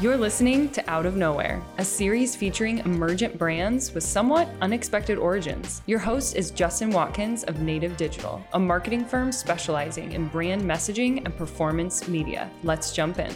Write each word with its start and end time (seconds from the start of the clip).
You're 0.00 0.16
listening 0.16 0.70
to 0.70 0.90
Out 0.90 1.04
of 1.04 1.14
Nowhere, 1.14 1.62
a 1.76 1.84
series 1.84 2.34
featuring 2.34 2.78
emergent 2.78 3.36
brands 3.36 3.92
with 3.92 4.02
somewhat 4.02 4.48
unexpected 4.62 5.18
origins. 5.18 5.82
Your 5.84 5.98
host 5.98 6.36
is 6.36 6.50
Justin 6.50 6.90
Watkins 6.90 7.44
of 7.44 7.60
Native 7.60 7.98
Digital, 7.98 8.42
a 8.54 8.58
marketing 8.58 9.04
firm 9.04 9.30
specializing 9.30 10.12
in 10.12 10.28
brand 10.28 10.62
messaging 10.62 11.22
and 11.26 11.36
performance 11.36 12.08
media. 12.08 12.50
Let's 12.62 12.94
jump 12.94 13.18
in. 13.18 13.30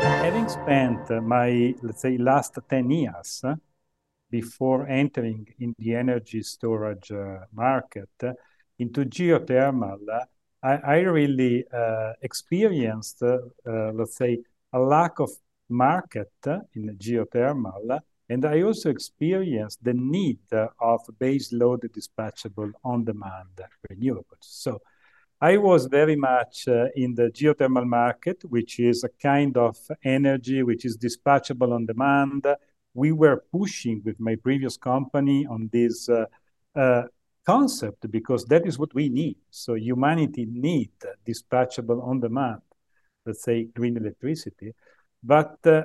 Having 0.00 0.48
spent 0.48 1.10
my, 1.24 1.74
let's 1.82 2.00
say, 2.00 2.16
last 2.16 2.58
10 2.70 2.90
years 2.90 3.44
before 4.30 4.86
entering 4.86 5.46
in 5.58 5.74
the 5.78 5.94
energy 5.94 6.42
storage 6.42 7.12
uh, 7.12 7.40
market, 7.52 8.08
into 8.82 9.04
geothermal, 9.04 10.04
I, 10.62 10.74
I 10.94 10.98
really 11.00 11.64
uh, 11.72 12.12
experienced, 12.22 13.22
uh, 13.22 13.38
let's 13.98 14.16
say, 14.16 14.38
a 14.72 14.78
lack 14.78 15.18
of 15.18 15.30
market 15.68 16.32
in 16.74 16.96
geothermal. 16.98 18.00
And 18.28 18.44
I 18.44 18.62
also 18.62 18.88
experienced 18.90 19.82
the 19.82 19.94
need 19.94 20.38
of 20.80 21.00
base 21.18 21.52
load 21.52 21.82
dispatchable 21.98 22.72
on 22.84 23.04
demand 23.04 23.60
renewables. 23.90 24.46
So 24.64 24.80
I 25.40 25.56
was 25.56 25.86
very 25.86 26.14
much 26.14 26.68
uh, 26.68 26.86
in 26.94 27.14
the 27.16 27.28
geothermal 27.38 27.84
market, 27.84 28.44
which 28.44 28.78
is 28.78 29.02
a 29.02 29.08
kind 29.08 29.56
of 29.56 29.76
energy 30.04 30.62
which 30.62 30.84
is 30.84 30.96
dispatchable 30.96 31.72
on 31.72 31.84
demand. 31.84 32.46
We 32.94 33.10
were 33.10 33.42
pushing 33.50 34.02
with 34.04 34.20
my 34.20 34.36
previous 34.36 34.76
company 34.76 35.44
on 35.46 35.68
this 35.72 36.08
uh, 36.08 36.26
uh, 36.76 37.02
concept 37.44 38.10
because 38.10 38.44
that 38.46 38.66
is 38.66 38.78
what 38.78 38.94
we 38.94 39.08
need. 39.08 39.36
So 39.50 39.74
humanity 39.74 40.46
need 40.46 40.90
dispatchable 41.26 42.06
on 42.06 42.20
demand, 42.20 42.62
let's 43.26 43.42
say 43.42 43.64
green 43.64 43.96
electricity. 43.96 44.74
But 45.22 45.58
uh, 45.66 45.82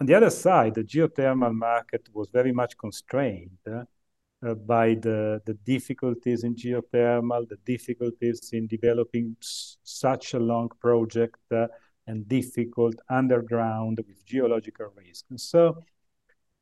on 0.00 0.06
the 0.06 0.14
other 0.14 0.30
side, 0.30 0.74
the 0.74 0.84
geothermal 0.84 1.54
market 1.54 2.08
was 2.12 2.28
very 2.30 2.52
much 2.52 2.76
constrained 2.78 3.58
uh, 3.68 4.54
by 4.54 4.94
the, 4.94 5.42
the 5.44 5.54
difficulties 5.54 6.44
in 6.44 6.54
geothermal, 6.54 7.48
the 7.48 7.58
difficulties 7.66 8.50
in 8.52 8.66
developing 8.66 9.36
such 9.40 10.34
a 10.34 10.38
long 10.38 10.70
project 10.80 11.40
uh, 11.52 11.66
and 12.06 12.26
difficult 12.28 12.94
underground 13.10 13.98
with 14.06 14.24
geological 14.24 14.86
risk. 14.96 15.26
And 15.30 15.40
so 15.40 15.82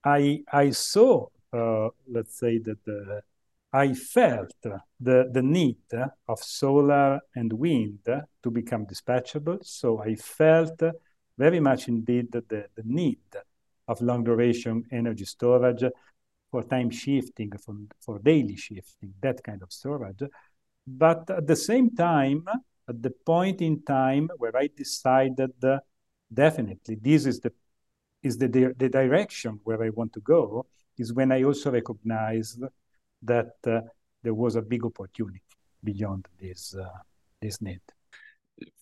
I, 0.04 0.42
I 0.52 0.70
saw, 0.70 1.28
uh, 1.52 1.88
let's 2.08 2.38
say, 2.38 2.58
that 2.58 2.84
the 2.84 3.22
I 3.72 3.92
felt 3.92 4.54
the, 4.62 5.28
the 5.30 5.42
need 5.42 5.76
of 6.26 6.38
solar 6.38 7.20
and 7.34 7.52
wind 7.52 8.00
to 8.42 8.50
become 8.50 8.86
dispatchable. 8.86 9.64
So 9.64 10.00
I 10.00 10.14
felt 10.14 10.80
very 11.36 11.60
much 11.60 11.88
indeed 11.88 12.32
the, 12.32 12.44
the 12.48 12.82
need 12.84 13.18
of 13.86 14.00
long 14.00 14.24
duration 14.24 14.84
energy 14.90 15.24
storage 15.24 15.84
for 16.50 16.62
time 16.62 16.90
shifting, 16.90 17.52
for, 17.58 17.74
for 18.00 18.18
daily 18.18 18.56
shifting, 18.56 19.12
that 19.20 19.42
kind 19.42 19.62
of 19.62 19.70
storage. 19.70 20.22
But 20.86 21.28
at 21.30 21.46
the 21.46 21.56
same 21.56 21.94
time, 21.94 22.44
at 22.88 23.02
the 23.02 23.10
point 23.10 23.60
in 23.60 23.82
time 23.82 24.30
where 24.38 24.56
I 24.56 24.70
decided 24.74 25.52
definitely 26.32 26.96
this 27.00 27.26
is 27.26 27.40
the 27.40 27.52
is 28.20 28.36
the, 28.36 28.48
the 28.48 28.88
direction 28.88 29.60
where 29.62 29.80
I 29.82 29.90
want 29.90 30.12
to 30.14 30.20
go, 30.20 30.66
is 30.98 31.12
when 31.12 31.30
I 31.30 31.44
also 31.44 31.70
recognized 31.70 32.60
that 33.22 33.52
uh, 33.66 33.80
there 34.22 34.34
was 34.34 34.56
a 34.56 34.62
big 34.62 34.84
opportunity 34.84 35.42
beyond 35.84 36.26
this 36.40 36.74
uh, 36.74 36.98
this 37.40 37.60
need. 37.60 37.80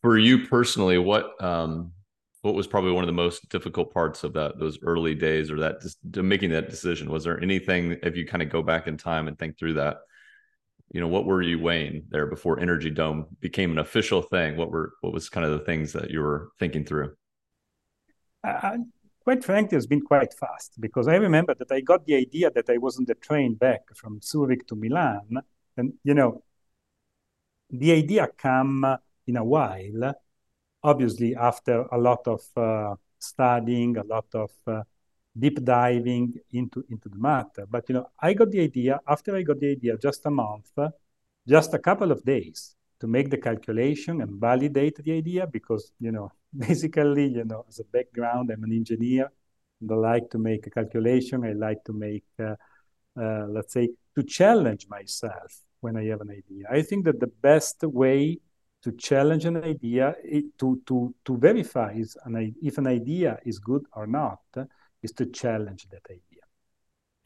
For 0.01 0.19
you 0.19 0.47
personally, 0.47 0.99
what 0.99 1.43
um, 1.43 1.93
what 2.43 2.55
was 2.55 2.67
probably 2.67 2.93
one 2.93 3.03
of 3.03 3.09
the 3.09 3.13
most 3.13 3.49
difficult 3.49 3.93
parts 3.93 4.25
of 4.25 4.33
that 4.35 4.59
those 4.59 4.79
early 4.83 5.15
days 5.15 5.51
or 5.51 5.59
that 5.61 5.81
just 5.83 5.99
making 6.05 6.51
that 6.51 6.71
decision? 6.71 7.11
Was 7.11 7.25
there 7.25 7.43
anything 7.43 7.99
if 8.03 8.17
you 8.17 8.27
kind 8.27 8.43
of 8.43 8.51
go 8.51 8.63
back 8.63 8.87
in 8.87 8.97
time 8.97 9.29
and 9.29 9.39
think 9.39 9.59
through 9.59 9.75
that? 9.75 9.99
You 10.93 11.01
know, 11.01 11.09
what 11.09 11.27
were 11.27 11.43
you 11.43 11.59
weighing 11.59 12.05
there 12.09 12.27
before 12.27 12.61
Energy 12.61 12.91
Dome 12.91 13.27
became 13.41 13.73
an 13.73 13.79
official 13.79 14.23
thing? 14.23 14.57
What 14.57 14.71
were 14.71 14.93
what 15.01 15.13
was 15.13 15.29
kind 15.29 15.45
of 15.45 15.59
the 15.59 15.65
things 15.65 15.93
that 15.93 16.11
you 16.11 16.21
were 16.21 16.51
thinking 16.59 16.85
through? 16.85 17.15
I, 18.45 18.79
quite 19.27 19.43
frankly, 19.43 19.77
it's 19.77 19.89
been 19.89 20.03
quite 20.03 20.33
fast 20.33 20.81
because 20.81 21.09
I 21.09 21.17
remember 21.17 21.53
that 21.59 21.73
I 21.73 21.81
got 21.81 22.07
the 22.07 22.15
idea 22.15 22.49
that 22.53 22.71
I 22.71 22.79
was 22.79 22.97
on 22.97 23.07
the 23.07 23.17
train 23.17 23.55
back 23.55 23.83
from 23.97 24.21
Zurich 24.23 24.69
to 24.69 24.77
Milan. 24.77 25.43
And, 25.77 25.95
you 26.05 26.15
know, 26.15 26.45
the 27.69 27.91
idea 27.91 28.29
came 28.39 28.85
in 29.27 29.37
a 29.37 29.43
while, 29.43 30.15
obviously, 30.85 31.35
after 31.35 31.87
a 31.91 31.99
lot 31.99 32.21
of 32.29 32.41
uh, 32.57 32.95
studying, 33.19 33.97
a 33.97 34.05
lot 34.05 34.27
of 34.33 34.53
uh, 34.69 34.85
deep 35.37 35.65
diving 35.65 36.35
into, 36.53 36.85
into 36.89 37.09
the 37.09 37.19
matter. 37.19 37.67
But, 37.69 37.89
you 37.89 37.97
know, 37.97 38.07
I 38.21 38.33
got 38.33 38.53
the 38.53 38.61
idea, 38.61 39.01
after 39.09 39.35
I 39.35 39.43
got 39.43 39.59
the 39.59 39.73
idea, 39.73 39.99
just 39.99 40.25
a 40.27 40.31
month, 40.31 40.71
just 41.49 41.75
a 41.75 41.81
couple 41.81 42.13
of 42.13 42.23
days 42.25 42.77
to 43.01 43.09
make 43.09 43.29
the 43.31 43.39
calculation 43.39 44.21
and 44.21 44.41
validate 44.41 45.03
the 45.03 45.15
idea 45.15 45.49
because, 45.49 45.91
you 45.99 46.13
know, 46.13 46.31
basically, 46.69 47.29
you 47.29 47.45
know, 47.45 47.65
as 47.69 47.81
a 47.81 47.85
background, 47.85 48.51
I'm 48.51 48.65
an 48.65 48.73
engineer 48.73 49.31
and 49.81 49.91
I 49.91 49.95
like 49.95 50.31
to 50.31 50.39
make 50.39 50.67
a 50.67 50.71
calculation. 50.71 51.45
I 51.45 51.53
like 51.53 51.85
to 51.85 51.93
make, 51.93 52.25
uh, 52.39 52.55
uh, 53.21 53.47
let's 53.49 53.73
say, 53.73 53.91
to 54.15 54.23
challenge 54.23 54.87
myself 54.89 55.61
when 55.81 55.97
I 55.97 56.05
have 56.07 56.21
an 56.21 56.31
idea. 56.31 56.67
I 56.71 56.83
think 56.83 57.05
that 57.05 57.21
the 57.21 57.27
best 57.27 57.83
way 57.83 58.39
to 58.83 58.93
challenge 58.93 59.45
an 59.45 59.63
idea, 59.63 60.15
to, 60.59 60.81
to, 60.87 61.15
to 61.25 61.37
verify 61.37 61.93
is 61.93 62.17
an, 62.25 62.55
if 62.63 62.79
an 62.79 62.87
idea 62.87 63.39
is 63.45 63.59
good 63.59 63.85
or 63.93 64.07
not, 64.07 64.41
is 65.03 65.13
to 65.13 65.27
challenge 65.27 65.89
that 65.91 66.07
idea. 66.09 66.43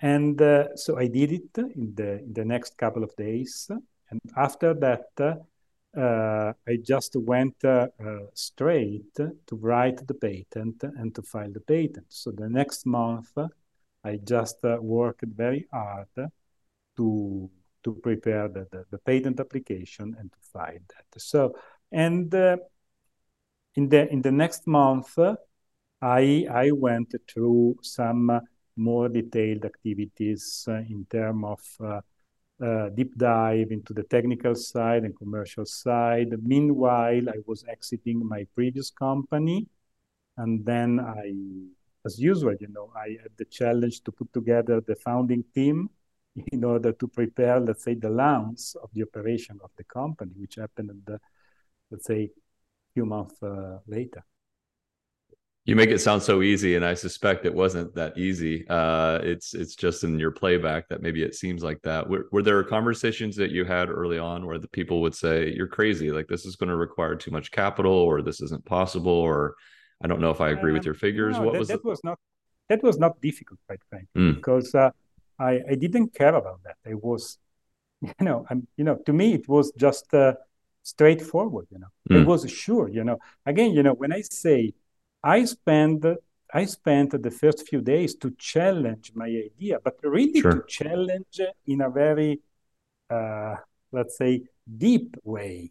And 0.01 0.41
uh, 0.41 0.75
so 0.77 0.99
I 0.99 1.09
did 1.09 1.33
it 1.33 1.59
in 1.59 1.93
the, 1.95 2.21
in 2.21 2.33
the 2.33 2.45
next 2.45 2.79
couple 2.79 3.05
of 3.05 3.15
days. 3.17 3.71
And 4.11 4.21
after 4.37 4.75
that, 4.75 5.41
uh, 5.97 6.53
I 6.69 6.77
just 6.83 7.17
went 7.17 7.65
uh, 7.65 7.89
uh, 7.99 8.19
straight 8.34 9.15
to 9.15 9.56
write 9.56 10.06
the 10.06 10.15
patent 10.15 10.83
and 10.83 11.15
to 11.15 11.23
file 11.23 11.53
the 11.53 11.61
patent. 11.61 12.06
So 12.09 12.31
the 12.31 12.49
next 12.49 12.87
month, 12.87 13.37
I 14.05 14.17
just 14.17 14.65
uh, 14.65 14.79
worked 14.81 15.25
very 15.25 15.67
hard 15.73 16.09
to 16.97 17.50
to 17.83 17.95
prepare 17.95 18.47
the, 18.47 18.67
the, 18.71 18.84
the, 18.91 18.99
patent 18.99 19.41
application 19.41 20.15
and 20.19 20.31
to 20.31 20.39
file 20.53 20.84
that. 20.89 21.21
So 21.21 21.55
and 21.91 22.33
uh, 22.34 22.59
in 23.75 23.89
the 23.89 24.12
in 24.12 24.23
the 24.23 24.33
next 24.33 24.67
month, 24.67 25.19
I 26.00 26.47
I 26.50 26.71
went 26.73 27.15
through 27.29 27.79
some 27.83 28.41
more 28.77 29.09
detailed 29.09 29.65
activities 29.65 30.65
in 30.69 31.06
terms 31.11 31.45
of 31.45 32.03
uh, 32.60 32.88
deep 32.91 33.16
dive 33.16 33.71
into 33.71 33.93
the 33.93 34.03
technical 34.03 34.54
side 34.54 35.04
and 35.04 35.16
commercial 35.16 35.65
side. 35.65 36.34
Meanwhile, 36.43 37.28
I 37.28 37.38
was 37.47 37.65
exiting 37.69 38.26
my 38.26 38.47
previous 38.54 38.91
company, 38.91 39.66
and 40.37 40.65
then 40.65 41.00
I, 41.00 41.32
as 42.04 42.19
usual, 42.19 42.54
you 42.60 42.69
know, 42.69 42.93
I 42.97 43.16
had 43.22 43.32
the 43.37 43.47
challenge 43.47 44.03
to 44.04 44.12
put 44.12 44.32
together 44.32 44.81
the 44.81 44.97
founding 44.97 45.44
team 45.54 45.91
in 46.53 46.65
order 46.65 46.93
to 46.93 47.09
prepare, 47.09 47.60
let's 47.60 47.84
say, 47.84 47.94
the 47.94 48.10
launch 48.10 48.76
of 48.82 48.91
the 48.93 49.03
operation 49.03 49.59
of 49.62 49.70
the 49.76 49.84
company, 49.84 50.32
which 50.37 50.56
happened, 50.56 50.91
the, 51.06 51.19
let's 51.91 52.06
say, 52.06 52.25
a 52.25 52.93
few 52.94 53.06
months 53.06 53.43
uh, 53.43 53.78
later 53.87 54.25
you 55.70 55.76
make 55.76 55.91
it 55.91 56.00
sound 56.00 56.20
so 56.20 56.42
easy 56.42 56.75
and 56.75 56.84
i 56.84 56.92
suspect 56.92 57.47
it 57.47 57.54
wasn't 57.54 57.94
that 57.94 58.19
easy 58.19 58.66
uh, 58.69 59.20
it's 59.22 59.54
it's 59.54 59.76
just 59.76 60.03
in 60.03 60.19
your 60.19 60.32
playback 60.32 60.88
that 60.88 61.00
maybe 61.00 61.22
it 61.22 61.36
seems 61.36 61.62
like 61.62 61.81
that 61.82 62.08
were, 62.10 62.28
were 62.32 62.42
there 62.42 62.62
conversations 62.64 63.36
that 63.36 63.53
you 63.53 63.64
had 63.64 63.88
early 63.88 64.19
on 64.19 64.44
where 64.46 64.58
the 64.58 64.69
people 64.69 65.00
would 65.00 65.14
say 65.14 65.52
you're 65.56 65.69
crazy 65.78 66.11
like 66.11 66.26
this 66.26 66.44
is 66.44 66.56
going 66.56 66.69
to 66.69 66.76
require 66.76 67.14
too 67.14 67.31
much 67.31 67.52
capital 67.52 67.93
or 67.93 68.20
this 68.20 68.40
isn't 68.40 68.64
possible 68.64 69.12
or 69.12 69.55
i 70.02 70.08
don't 70.08 70.20
know 70.20 70.31
if 70.31 70.40
i 70.40 70.50
agree 70.50 70.72
with 70.72 70.84
your 70.84 70.99
figures 71.06 71.37
no, 71.37 71.44
what 71.44 71.52
that, 71.52 71.58
was 71.61 71.69
that 71.69 71.82
the... 71.82 71.88
was 71.88 72.00
not 72.02 72.19
that 72.69 72.82
was 72.82 72.99
not 72.99 73.20
difficult 73.20 73.61
quite 73.69 73.82
frankly 73.88 74.23
mm. 74.23 74.34
because 74.34 74.75
uh, 74.75 74.90
I, 75.38 75.61
I 75.70 75.75
didn't 75.76 76.12
care 76.14 76.34
about 76.34 76.61
that 76.64 76.78
it 76.84 77.00
was 77.02 77.38
you 78.00 78.25
know 78.28 78.44
I'm, 78.50 78.66
you 78.76 78.82
know 78.82 78.96
to 79.06 79.12
me 79.12 79.34
it 79.34 79.49
was 79.49 79.70
just 79.76 80.12
uh, 80.14 80.34
straightforward 80.82 81.66
you 81.70 81.78
know 81.78 81.93
mm. 82.11 82.16
it 82.16 82.23
hmm. 82.25 82.28
was 82.28 82.50
sure 82.50 82.88
you 82.88 83.05
know 83.05 83.19
again 83.46 83.70
you 83.73 83.84
know 83.84 83.93
when 83.93 84.12
i 84.12 84.23
say 84.23 84.73
I 85.22 85.44
spent 85.44 86.05
I 86.52 86.64
spent 86.64 87.22
the 87.22 87.31
first 87.31 87.69
few 87.69 87.81
days 87.81 88.17
to 88.17 88.32
challenge 88.32 89.12
my 89.14 89.26
idea, 89.26 89.78
but 89.82 89.94
really 90.02 90.40
sure. 90.40 90.50
to 90.52 90.62
challenge 90.67 91.40
in 91.67 91.81
a 91.81 91.90
very, 91.90 92.40
uh, 93.08 93.55
let's 93.93 94.19
say, 94.19 94.43
deep 94.76 95.17
way. 95.22 95.70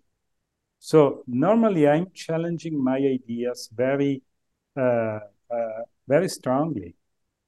So 0.79 1.23
normally 1.27 1.87
I'm 1.87 2.07
challenging 2.13 2.81
my 2.81 2.97
ideas 2.97 3.69
very, 3.75 4.21
uh, 4.77 5.19
uh, 5.51 5.81
very 6.07 6.29
strongly, 6.29 6.95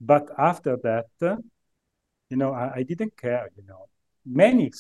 but 0.01 0.27
after 0.37 0.77
that, 0.83 1.05
you 2.29 2.37
know, 2.37 2.53
I, 2.53 2.71
I, 2.77 2.83
didn't 2.83 3.15
care. 3.15 3.49
You 3.55 3.63
know, 3.67 3.87
many, 4.25 4.71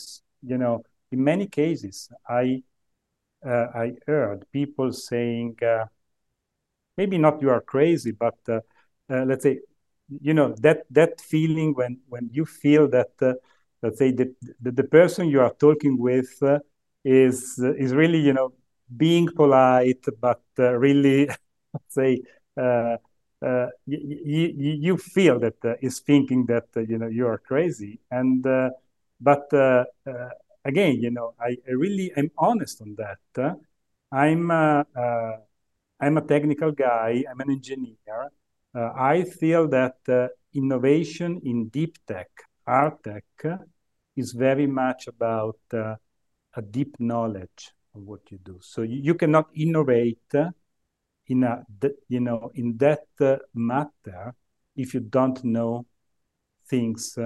you 0.41 0.57
know, 0.57 0.83
in 1.11 1.23
many 1.23 1.47
cases, 1.47 2.09
I 2.27 2.63
uh, 3.45 3.67
I 3.73 3.93
heard 4.05 4.45
people 4.51 4.91
saying, 4.91 5.57
uh, 5.63 5.85
maybe 6.97 7.17
not 7.17 7.41
you 7.41 7.49
are 7.49 7.61
crazy, 7.61 8.11
but 8.11 8.37
uh, 8.47 8.59
uh 9.09 9.25
let's 9.25 9.43
say, 9.43 9.59
you 10.21 10.33
know, 10.33 10.53
that 10.59 10.83
that 10.89 11.21
feeling 11.21 11.73
when 11.73 11.99
when 12.07 12.29
you 12.31 12.45
feel 12.45 12.87
that, 12.89 13.11
uh, 13.21 13.33
let's 13.81 13.99
say, 13.99 14.11
the, 14.11 14.33
the, 14.61 14.71
the 14.71 14.83
person 14.83 15.29
you 15.29 15.41
are 15.41 15.53
talking 15.53 15.97
with 15.97 16.31
uh, 16.41 16.59
is 17.03 17.59
is 17.77 17.93
really, 17.93 18.19
you 18.19 18.33
know, 18.33 18.53
being 18.95 19.27
polite, 19.35 20.05
but 20.19 20.41
really, 20.57 21.27
let's 21.73 21.93
say. 21.93 22.21
Uh, 23.43 23.65
you, 23.87 24.53
you, 24.57 24.97
feel 24.97 25.39
that 25.39 25.55
uh, 25.65 25.73
is 25.81 25.99
thinking 26.01 26.45
that 26.45 26.67
uh, 26.77 26.81
you 26.81 26.95
know 26.99 27.07
you 27.07 27.25
are 27.25 27.39
crazy 27.39 27.99
and 28.11 28.45
but 29.19 29.51
again, 30.65 31.01
you 31.01 31.11
know, 31.11 31.33
I, 31.39 31.57
I 31.67 31.71
really 31.71 32.11
am 32.15 32.29
honest 32.37 32.81
on 32.81 32.95
that. 32.97 33.57
I'm 34.11 34.51
uh, 34.51 34.83
uh, 34.95 35.37
I'm 36.01 36.17
a 36.17 36.21
technical 36.21 36.71
guy. 36.71 37.23
I'm 37.29 37.39
an 37.41 37.51
engineer. 37.51 38.31
Uh, 38.73 38.89
I 38.95 39.23
feel 39.23 39.67
that 39.67 39.97
uh, 40.09 40.29
innovation 40.53 41.39
in 41.43 41.67
deep 41.67 41.97
tech, 42.07 42.29
hard 42.65 43.03
tech, 43.03 43.23
is 44.15 44.31
very 44.31 44.65
much 44.65 45.07
about 45.07 45.59
uh, 45.73 45.95
a 46.55 46.61
deep 46.61 46.95
knowledge 46.99 47.71
of 47.93 48.01
what 48.01 48.21
you 48.31 48.39
do. 48.43 48.57
So 48.61 48.81
you, 48.81 48.97
you 48.97 49.13
cannot 49.13 49.49
innovate 49.53 50.33
in 51.27 51.43
a 51.43 51.63
you 52.09 52.19
know 52.19 52.51
in 52.55 52.77
that 52.77 53.05
uh, 53.19 53.37
matter 53.53 54.33
if 54.75 54.95
you 54.95 55.01
don't 55.01 55.43
know 55.43 55.85
things 56.67 57.17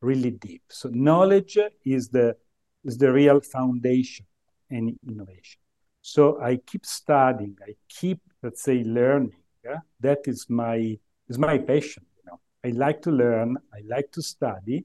really 0.00 0.32
deep. 0.32 0.62
So 0.68 0.90
knowledge 0.92 1.56
is 1.84 2.08
the 2.08 2.36
is 2.84 2.98
the 2.98 3.10
real 3.10 3.40
foundation 3.40 4.26
in 4.68 4.98
innovation. 5.08 5.60
So 6.02 6.40
I 6.40 6.56
keep 6.56 6.86
studying, 6.86 7.56
I 7.66 7.74
keep, 7.88 8.20
let's 8.42 8.62
say, 8.62 8.82
learning. 8.84 9.36
Yeah? 9.64 9.80
That 10.00 10.20
is 10.26 10.46
my 10.48 10.98
is 11.28 11.38
my 11.38 11.58
passion. 11.58 12.04
You 12.18 12.30
know, 12.30 12.40
I 12.64 12.70
like 12.70 13.02
to 13.02 13.10
learn, 13.10 13.56
I 13.72 13.80
like 13.86 14.10
to 14.12 14.22
study, 14.22 14.84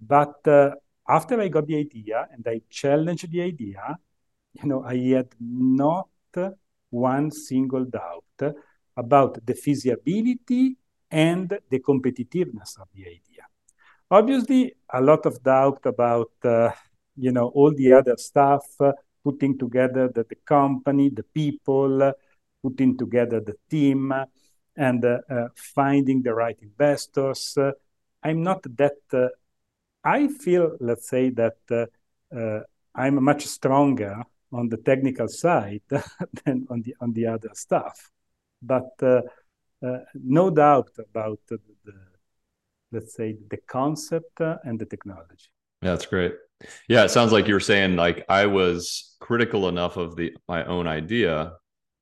but 0.00 0.46
uh, 0.46 0.70
after 1.08 1.40
I 1.40 1.48
got 1.48 1.66
the 1.66 1.76
idea 1.76 2.28
and 2.32 2.46
I 2.46 2.62
challenged 2.70 3.30
the 3.30 3.42
idea, 3.42 3.98
you 4.52 4.68
know, 4.68 4.82
I 4.84 4.96
had 4.96 5.28
not 5.40 6.08
one 6.90 7.30
single 7.30 7.84
doubt 7.84 8.54
about 8.96 9.44
the 9.44 9.54
feasibility 9.54 10.76
and 11.10 11.58
the 11.70 11.80
competitiveness 11.80 12.78
of 12.80 12.88
the 12.94 13.06
idea. 13.06 13.44
Obviously, 14.10 14.74
a 14.92 15.00
lot 15.00 15.26
of 15.26 15.42
doubt 15.42 15.80
about 15.84 16.32
uh, 16.44 16.70
you 17.16 17.32
know 17.32 17.48
all 17.48 17.72
the 17.74 17.92
other 17.92 18.16
stuff 18.16 18.64
uh, 18.80 18.92
putting 19.22 19.58
together 19.58 20.08
the, 20.08 20.24
the 20.28 20.36
company 20.46 21.08
the 21.10 21.22
people 21.22 22.02
uh, 22.02 22.12
putting 22.62 22.96
together 22.96 23.40
the 23.40 23.56
team 23.70 24.12
and 24.76 25.04
uh, 25.04 25.48
finding 25.54 26.22
the 26.22 26.32
right 26.32 26.58
investors. 26.62 27.56
I'm 28.22 28.42
not 28.42 28.62
that 28.76 29.30
i 30.04 30.28
feel 30.28 30.76
let's 30.80 31.08
say 31.08 31.30
that 31.30 31.88
i'm 32.94 33.22
much 33.22 33.46
stronger 33.46 34.24
on 34.52 34.68
the 34.68 34.76
technical 34.76 35.28
side 35.28 35.82
than 36.44 36.66
on 36.70 36.82
the 36.82 36.94
on 37.00 37.12
the 37.12 37.26
other 37.26 37.50
stuff. 37.54 38.10
But 38.62 38.90
uh, 39.02 39.22
uh, 39.82 40.00
no 40.14 40.50
doubt 40.50 40.90
about 40.98 41.40
the, 41.48 41.58
the, 41.84 41.92
let's 42.92 43.14
say 43.14 43.36
the 43.48 43.56
concept 43.56 44.40
and 44.40 44.78
the 44.78 44.86
technology. 44.86 45.48
Yeah 45.82 45.90
that's 45.92 46.06
great 46.06 46.34
yeah, 46.88 47.04
it 47.04 47.10
sounds 47.10 47.32
like 47.32 47.48
you're 47.48 47.60
saying 47.60 47.96
like 47.96 48.24
I 48.28 48.46
was 48.46 49.16
critical 49.20 49.68
enough 49.68 49.96
of 49.96 50.16
the 50.16 50.34
my 50.48 50.64
own 50.64 50.86
idea 50.86 51.52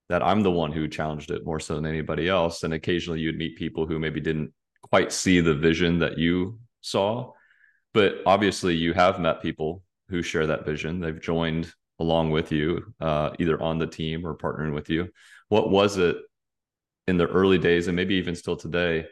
that 0.08 0.22
I'm 0.22 0.43
the 0.43 0.50
one 0.50 0.72
who 0.72 0.88
challenged 0.88 1.31
it 1.31 1.44
more 1.44 1.60
so 1.60 1.75
than 1.75 1.87
anybody 1.87 2.28
else. 2.28 2.62
And 2.62 2.72
occasionally 2.72 3.20
you'd 3.20 3.37
meet 3.37 3.56
people 3.56 3.87
who 3.87 3.99
maybe 3.99 4.20
didn't 4.20 4.52
quite 4.82 5.12
see 5.12 5.40
the 5.40 5.55
vision 5.55 5.99
that 5.99 6.19
you 6.19 6.58
saw. 6.81 7.32
But 7.93 8.16
obviously 8.25 8.75
you 8.75 8.94
have 8.94 9.20
met 9.20 9.43
people 9.43 9.82
who 10.08 10.22
share 10.22 10.46
that 10.46 10.64
vision. 10.64 11.00
They've 11.00 11.20
joined 11.20 11.72
along 11.99 12.31
with 12.31 12.52
you, 12.52 12.94
uh, 13.00 13.31
either 13.38 13.60
on 13.60 13.78
the 13.78 13.87
team 13.87 14.26
or 14.26 14.37
partnering 14.37 14.72
with 14.72 14.88
you. 14.88 15.08
What 15.49 15.70
was 15.70 15.99
it 15.99 16.16
in 17.06 17.16
the 17.16 17.26
early 17.26 17.58
days 17.58 17.88
and 17.88 17.96
maybe 17.96 18.14
even 18.14 18.34
still 18.34 18.56
today 18.56 19.06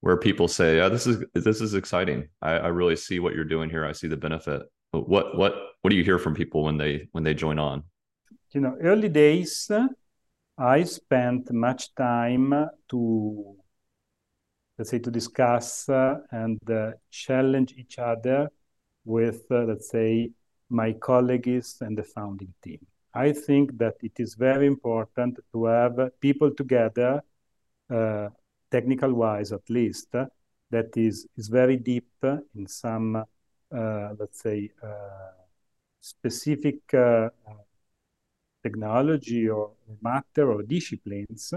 where 0.00 0.16
people 0.16 0.48
say, 0.48 0.76
"Yeah, 0.76 0.88
this 0.88 1.06
is 1.06 1.24
this 1.34 1.60
is 1.60 1.74
exciting. 1.74 2.28
I, 2.40 2.52
I 2.52 2.68
really 2.68 2.96
see 2.96 3.20
what 3.20 3.34
you're 3.34 3.44
doing 3.44 3.68
here. 3.68 3.84
I 3.84 3.92
see 3.92 4.08
the 4.08 4.16
benefit." 4.16 4.62
What 4.92 5.36
what 5.36 5.54
what 5.82 5.90
do 5.90 5.96
you 5.96 6.04
hear 6.04 6.18
from 6.18 6.34
people 6.34 6.64
when 6.64 6.76
they 6.76 7.08
when 7.12 7.24
they 7.24 7.34
join 7.34 7.58
on? 7.58 7.84
You 8.52 8.60
know 8.60 8.76
early 8.80 9.08
days 9.08 9.70
i 10.58 10.84
spent 10.84 11.50
much 11.52 11.94
time 11.94 12.52
to 12.88 13.56
let's 14.76 14.90
say 14.90 14.98
to 14.98 15.10
discuss 15.10 15.88
uh, 15.88 16.18
and 16.30 16.58
uh, 16.70 16.92
challenge 17.10 17.74
each 17.76 17.98
other 17.98 18.48
with 19.04 19.42
uh, 19.50 19.64
let's 19.64 19.90
say 19.90 20.30
my 20.68 20.92
colleagues 20.92 21.78
and 21.80 21.98
the 21.98 22.02
founding 22.02 22.52
team. 22.62 22.78
I 23.12 23.32
think 23.32 23.76
that 23.78 23.96
it 24.02 24.12
is 24.18 24.34
very 24.34 24.66
important 24.66 25.38
to 25.52 25.64
have 25.64 26.20
people 26.20 26.50
together 26.54 27.22
uh, 27.90 28.28
technical 28.70 29.12
wise 29.12 29.52
at 29.52 29.68
least 29.68 30.12
that 30.70 30.96
is 30.96 31.26
is 31.36 31.48
very 31.48 31.76
deep 31.76 32.08
in 32.54 32.66
some 32.66 33.24
let's 33.70 34.40
say, 34.42 34.70
uh, 34.82 35.30
specific 36.00 36.92
uh, 36.94 37.28
technology 38.62 39.48
or 39.48 39.72
matter 40.02 40.52
or 40.52 40.62
disciplines 40.62 41.54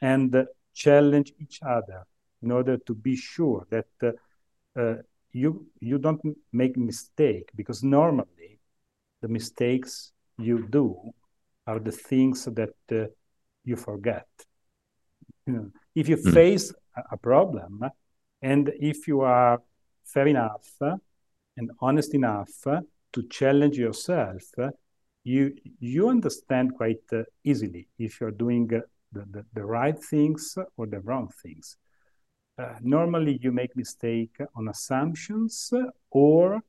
and 0.00 0.46
challenge 0.74 1.32
each 1.40 1.60
other 1.62 2.06
in 2.42 2.50
order 2.50 2.76
to 2.76 2.94
be 2.94 3.16
sure 3.16 3.66
that 3.70 4.16
uh, 4.76 4.94
you 5.32 5.66
you 5.80 5.98
don't 5.98 6.20
make 6.52 6.76
mistake 6.76 7.50
because 7.54 7.82
normally 7.82 8.58
the 9.22 9.28
mistakes 9.28 10.12
you 10.38 10.66
do 10.68 10.96
are 11.66 11.78
the 11.78 11.92
things 11.92 12.44
that 12.44 12.76
uh, 12.92 13.06
you 13.64 13.76
forget 13.76 14.28
you 15.46 15.52
know, 15.52 15.70
if 15.94 16.08
you 16.08 16.16
mm. 16.16 16.32
face 16.32 16.72
a 17.10 17.16
problem 17.16 17.84
and 18.42 18.72
if 18.80 19.08
you 19.08 19.20
are 19.20 19.62
fair 20.04 20.26
enough 20.26 20.68
and 21.56 21.70
honest 21.80 22.14
enough 22.14 22.50
to 23.12 23.22
challenge 23.30 23.78
yourself, 23.78 24.42
you 25.24 25.54
you 25.80 26.08
understand 26.08 26.74
quite 26.74 27.08
easily 27.44 27.88
if 27.98 28.20
you're 28.20 28.30
doing 28.30 28.66
the, 28.68 28.82
the, 29.12 29.44
the, 29.54 29.64
right 29.64 29.98
things 29.98 30.56
or 30.76 30.86
the 30.86 31.00
wrong 31.00 31.28
things. 31.42 31.76
Uh, 32.58 32.74
normally, 32.80 33.38
you 33.42 33.52
make 33.52 33.76
mistake 33.76 34.36
on 34.54 34.68
assumptions 34.68 35.72
or 36.10 36.60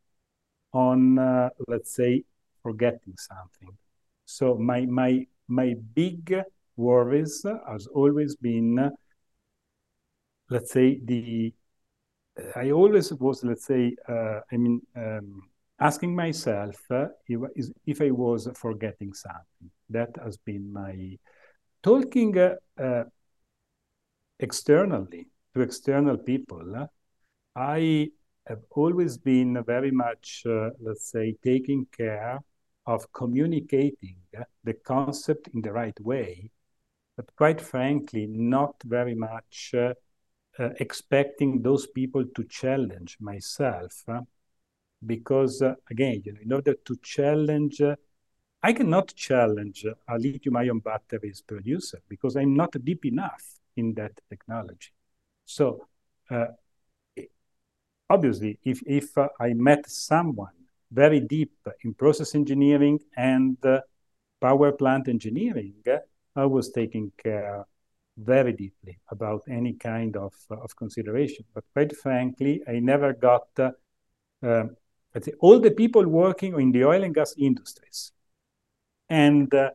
on, 0.74 1.20
uh, 1.20 1.50
let's 1.68 1.94
say, 1.96 2.24
forgetting 2.64 3.16
something. 3.18 3.78
So 4.26 4.56
my 4.56 4.86
my 4.86 5.26
my 5.48 5.76
big 5.94 6.36
worries 6.76 7.46
has 7.68 7.88
always 7.88 8.36
been, 8.36 8.92
let's 10.50 10.72
say, 10.72 11.00
the 11.04 11.54
I 12.56 12.72
always 12.72 13.12
was, 13.14 13.44
let's 13.44 13.66
say, 13.66 13.96
uh, 14.08 14.42
I 14.52 14.58
mean, 14.58 14.82
um, 14.96 15.42
asking 15.80 16.16
myself 16.16 16.76
uh, 16.92 17.08
if, 17.28 17.70
if, 17.86 18.02
I 18.02 18.12
was 18.12 18.48
forgetting 18.56 19.14
something. 19.14 19.72
That 19.90 20.10
has 20.24 20.38
been 20.38 20.72
my 20.74 21.18
talking 21.82 22.38
uh, 22.38 22.56
uh 22.78 23.04
externally 24.40 25.28
to 25.54 25.62
external 25.62 26.18
people. 26.18 26.76
Uh, 26.76 26.88
I 27.56 28.12
have 28.48 28.60
always 28.72 29.18
been 29.18 29.64
very 29.66 29.92
much, 29.92 30.44
uh, 30.46 30.70
let's 30.80 31.10
say, 31.10 31.36
taking 31.44 31.88
care 31.96 32.40
of 32.86 33.12
communicating 33.14 34.18
the 34.64 34.74
concept 34.74 35.50
in 35.54 35.62
the 35.62 35.72
right 35.72 36.00
way, 36.02 36.50
but 37.16 37.36
quite 37.36 37.60
frankly, 37.60 38.28
not 38.28 38.76
very 38.86 39.16
much 39.16 39.74
uh, 40.60 40.70
expecting 40.80 41.62
those 41.62 41.88
people 41.88 42.26
to 42.36 42.44
challenge 42.46 43.18
myself 43.20 44.04
uh, 44.08 44.22
because 45.06 45.62
uh, 45.62 45.76
again 45.92 46.22
you 46.26 46.34
know 46.34 46.40
in 46.42 46.54
order 46.54 46.74
to 46.84 46.96
challenge 47.04 47.82
uh, 47.82 47.96
i 48.64 48.74
cannot 48.74 49.14
challenge 49.16 49.86
a 49.86 50.18
lithium 50.18 50.58
ion 50.58 50.80
batteries 50.80 51.42
producer 51.42 52.00
because 52.10 52.36
i'm 52.36 52.56
not 52.56 52.74
deep 52.84 53.06
enough 53.06 53.44
in 53.76 53.94
that 53.94 54.20
technology. 54.28 54.90
So 55.46 55.86
uh, 56.32 56.48
obviously 58.10 58.58
if, 58.64 58.82
if 58.88 59.16
uh, 59.18 59.28
i 59.40 59.54
met 59.54 59.88
someone 59.88 60.58
very 60.92 61.20
deep 61.20 61.52
in 61.84 61.94
process 61.94 62.34
engineering 62.34 62.98
and 63.16 63.58
power 64.42 64.72
plant 64.72 65.08
engineering 65.08 65.76
i 66.36 66.46
was 66.46 66.72
taking 66.72 67.12
care 67.22 67.66
very 68.18 68.54
deeply 68.54 69.00
about 69.10 69.44
any 69.50 69.74
kind 69.74 70.18
of, 70.18 70.34
of 70.50 70.76
consideration. 70.76 71.46
But 71.54 71.64
quite 71.74 71.96
frankly, 71.96 72.62
I 72.68 72.80
never 72.80 73.14
got 73.14 73.48
uh, 73.58 73.72
uh, 74.44 74.64
let's 75.14 75.26
say, 75.26 75.34
all 75.40 75.60
the 75.60 75.72
people 75.72 76.06
working 76.08 76.60
in 76.60 76.72
the 76.72 76.84
oil 76.86 77.04
and 77.04 77.16
gas 77.16 77.34
industries. 77.38 78.12
And 79.10 79.54
uh, 79.54 79.72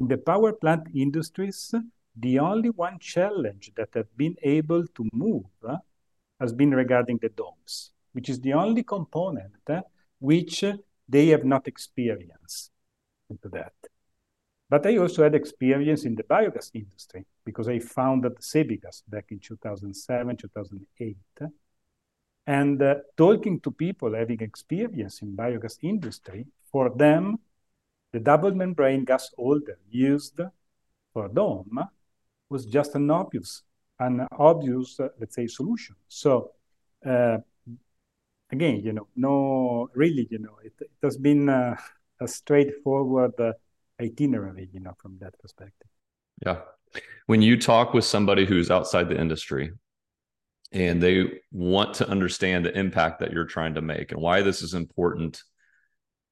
in 0.00 0.08
the 0.08 0.18
power 0.18 0.52
plant 0.52 0.88
industries, 0.94 1.74
the 2.16 2.38
only 2.38 2.70
one 2.70 2.98
challenge 2.98 3.72
that 3.76 3.90
have 3.94 4.16
been 4.16 4.36
able 4.42 4.86
to 4.86 5.08
move 5.12 5.44
uh, 5.68 5.76
has 6.40 6.52
been 6.52 6.70
regarding 6.70 7.18
the 7.18 7.28
domes, 7.28 7.92
which 8.12 8.28
is 8.28 8.40
the 8.40 8.54
only 8.54 8.82
component 8.82 9.52
uh, 9.68 9.82
which 10.18 10.64
they 11.08 11.26
have 11.26 11.44
not 11.44 11.68
experienced 11.68 12.70
into 13.28 13.48
that. 13.50 13.74
But 14.68 14.84
I 14.86 14.96
also 14.96 15.22
had 15.22 15.34
experience 15.34 16.04
in 16.04 16.16
the 16.16 16.24
biogas 16.24 16.70
industry 16.74 17.24
because 17.44 17.68
I 17.68 17.78
founded 17.78 18.36
Sebigas 18.38 19.02
back 19.08 19.26
in 19.30 19.38
2007, 19.38 20.36
2008. 20.36 21.16
And 22.48 22.82
uh, 22.82 22.96
talking 23.16 23.60
to 23.60 23.70
people 23.70 24.14
having 24.14 24.40
experience 24.40 25.22
in 25.22 25.36
biogas 25.36 25.78
industry, 25.82 26.46
for 26.70 26.90
them, 26.90 27.38
the 28.12 28.20
double 28.20 28.54
membrane 28.54 29.04
gas 29.04 29.30
holder 29.36 29.78
used 29.88 30.40
for 31.12 31.28
Dome 31.28 31.80
was 32.48 32.66
just 32.66 32.94
an 32.94 33.10
obvious, 33.10 33.62
an 33.98 34.26
obvious, 34.32 34.98
uh, 35.00 35.08
let's 35.18 35.34
say, 35.34 35.46
solution. 35.46 35.96
So 36.08 36.52
uh, 37.04 37.38
again, 38.50 38.80
you 38.84 38.92
know, 38.92 39.08
no, 39.16 39.88
really, 39.94 40.28
you 40.30 40.38
know, 40.38 40.56
it, 40.64 40.72
it 40.80 40.90
has 41.02 41.16
been 41.16 41.48
uh, 41.48 41.76
a 42.20 42.28
straightforward 42.28 43.38
uh, 43.40 43.52
itinerary, 44.00 44.68
you 44.72 44.80
know, 44.80 44.94
from 44.98 45.18
that 45.20 45.38
perspective. 45.40 45.88
Yeah. 46.44 46.60
When 47.26 47.42
you 47.42 47.60
talk 47.60 47.94
with 47.94 48.04
somebody 48.04 48.44
who's 48.44 48.70
outside 48.70 49.08
the 49.08 49.20
industry 49.20 49.72
and 50.72 51.02
they 51.02 51.40
want 51.52 51.94
to 51.94 52.08
understand 52.08 52.64
the 52.64 52.76
impact 52.76 53.20
that 53.20 53.32
you're 53.32 53.44
trying 53.44 53.74
to 53.74 53.82
make 53.82 54.12
and 54.12 54.20
why 54.20 54.42
this 54.42 54.62
is 54.62 54.74
important 54.74 55.42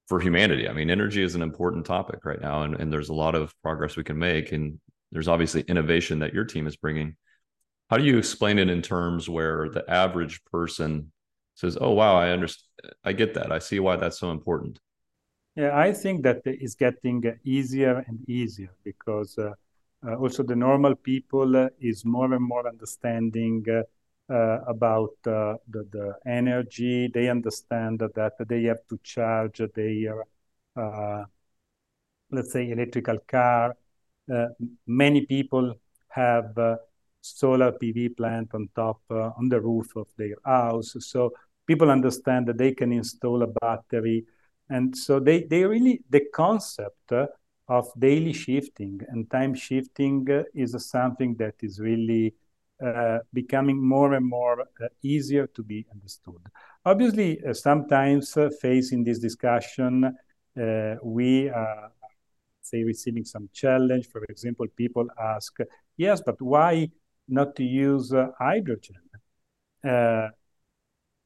for 0.07 0.21
humanity. 0.21 0.69
I 0.69 0.73
mean, 0.73 0.91
energy 0.91 1.23
is 1.23 1.35
an 1.35 1.43
important 1.43 1.87
topic 1.87 2.25
right 2.25 2.41
now, 2.41 2.63
and, 2.63 2.75
and 2.75 2.93
there's 2.93 3.09
a 3.09 3.15
lot 3.15 3.35
of 3.35 3.55
progress 3.63 3.97
we 3.97 4.05
can 4.05 4.19
make. 4.19 4.53
And 4.53 4.79
there's 5.13 5.29
obviously 5.29 5.63
innovation 5.63 6.19
that 6.19 6.35
your 6.35 6.45
team 6.45 6.67
is 6.67 6.77
bringing. 6.77 7.17
How 7.89 7.97
do 7.97 8.05
you 8.05 8.19
explain 8.19 8.59
it 8.59 8.69
in 8.69 8.83
terms 8.83 9.29
where 9.29 9.69
the 9.71 9.89
average 9.89 10.45
person 10.47 11.13
says, 11.55 11.79
"Oh, 11.81 11.93
wow, 11.93 12.17
I 12.17 12.31
understand. 12.31 12.95
I 13.05 13.13
get 13.13 13.35
that. 13.35 13.53
I 13.53 13.61
see 13.61 13.81
why 13.81 13.97
that's 13.97 14.19
so 14.19 14.31
important." 14.31 14.79
Yeah, 15.57 15.77
I 15.79 15.93
think 15.93 16.23
that 16.25 16.43
it's 16.45 16.75
getting 16.75 17.23
easier 17.45 18.05
and 18.09 18.29
easier 18.29 18.71
because 18.83 19.39
uh, 19.39 19.53
uh, 20.05 20.17
also 20.17 20.43
the 20.43 20.57
normal 20.57 20.97
people 20.97 21.57
uh, 21.57 21.69
is 21.81 22.05
more 22.05 22.33
and 22.35 22.43
more 22.45 22.67
understanding 22.69 23.65
uh, 23.71 24.33
uh, 24.33 24.61
about 24.67 25.13
uh, 25.27 25.55
the, 25.69 25.87
the 25.93 26.17
energy. 26.27 27.09
They 27.09 27.29
understand 27.29 28.01
that 28.01 28.33
they 28.49 28.65
have 28.65 28.85
to 28.89 28.99
charge 29.05 29.61
their, 29.75 30.25
let's 32.31 32.53
say, 32.53 32.71
electrical 32.71 33.19
car. 33.29 33.77
many 34.87 35.25
people 35.27 35.75
have 36.09 36.57
solar 37.21 37.73
PV 37.73 38.09
plant 38.11 38.55
on 38.55 38.69
top 38.75 39.01
on 39.11 39.49
the 39.49 39.61
roof 39.61 39.95
of 39.97 40.09
their 40.17 40.37
house. 40.45 40.97
So 41.01 41.33
people 41.67 41.91
understand 41.91 42.49
that 42.49 42.59
they 42.59 42.73
can 42.73 42.93
install 42.93 43.43
a 43.43 43.47
battery 43.47 44.25
and 44.69 44.97
so 44.97 45.21
they, 45.21 45.45
they 45.45 45.65
really, 45.65 46.03
the 46.11 46.23
concept 46.33 47.13
uh, 47.13 47.27
of 47.69 47.89
daily 47.99 48.33
shifting 48.33 49.01
and 49.09 49.31
time 49.31 49.55
shifting 49.55 50.31
uh, 50.31 50.43
is 50.55 50.75
something 50.91 51.35
that 51.37 51.55
is 51.61 51.81
really 51.81 52.35
uh, 52.85 53.19
becoming 53.33 53.81
more 53.81 54.15
and 54.15 54.27
more 54.27 54.63
uh, 54.63 54.89
easier 55.03 55.47
to 55.47 55.63
be 55.63 55.87
understood. 55.93 56.41
Obviously, 56.85 57.41
uh, 57.45 57.55
sometimes 57.55 58.37
uh, 58.37 58.51
facing 58.61 59.05
this 59.05 59.19
discussion, 59.19 60.15
we 61.03 61.49
are, 61.49 61.91
say, 62.63 62.85
receiving 62.85 63.25
some 63.25 63.49
challenge. 63.53 64.09
For 64.09 64.25
example, 64.25 64.67
people 64.77 65.09
ask, 65.21 65.57
yes, 65.97 66.21
but 66.21 66.41
why 66.41 66.91
not 67.29 67.57
to 67.57 67.65
use 67.65 68.13
hydrogen? 68.39 68.97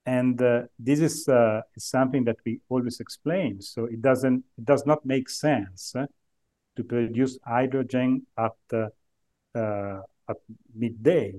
And 0.08 0.40
uh, 0.40 0.62
this 0.78 1.00
is, 1.00 1.28
uh, 1.28 1.60
something 1.76 2.24
that 2.24 2.38
we 2.46 2.60
always 2.70 2.98
explain. 2.98 3.60
So 3.60 3.84
it 3.84 4.00
doesn't, 4.00 4.42
it 4.56 4.64
does 4.64 4.86
not 4.86 5.04
make 5.04 5.28
sense 5.28 5.94
uh, 5.94 6.06
to 6.76 6.82
produce 6.82 7.38
hydrogen 7.44 8.26
at 8.46 8.56
uh, 8.72 8.86
uh, 9.54 10.00
at 10.30 10.36
midday 10.74 11.32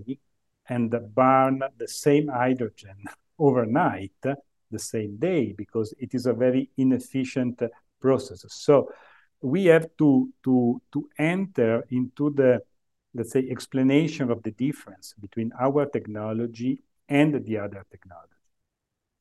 and 0.68 0.92
burn 1.16 1.64
the 1.78 1.88
same 1.88 2.28
hydrogen 2.28 2.98
overnight 3.40 4.22
the 4.72 4.80
same 4.94 5.18
day 5.18 5.54
because 5.58 5.94
it 5.98 6.14
is 6.14 6.28
a 6.28 6.34
very 6.34 6.70
inefficient 6.78 7.62
process. 8.00 8.46
So 8.50 8.92
we 9.42 9.66
have 9.66 9.88
to 9.98 10.30
to 10.44 10.80
to 10.94 11.10
enter 11.18 11.86
into 11.90 12.30
the 12.32 12.62
let's 13.16 13.32
say 13.32 13.48
explanation 13.50 14.30
of 14.30 14.44
the 14.44 14.52
difference 14.52 15.16
between 15.20 15.52
our 15.60 15.88
technology 15.88 16.84
and 17.08 17.34
the 17.46 17.58
other 17.58 17.84
technology 17.90 18.39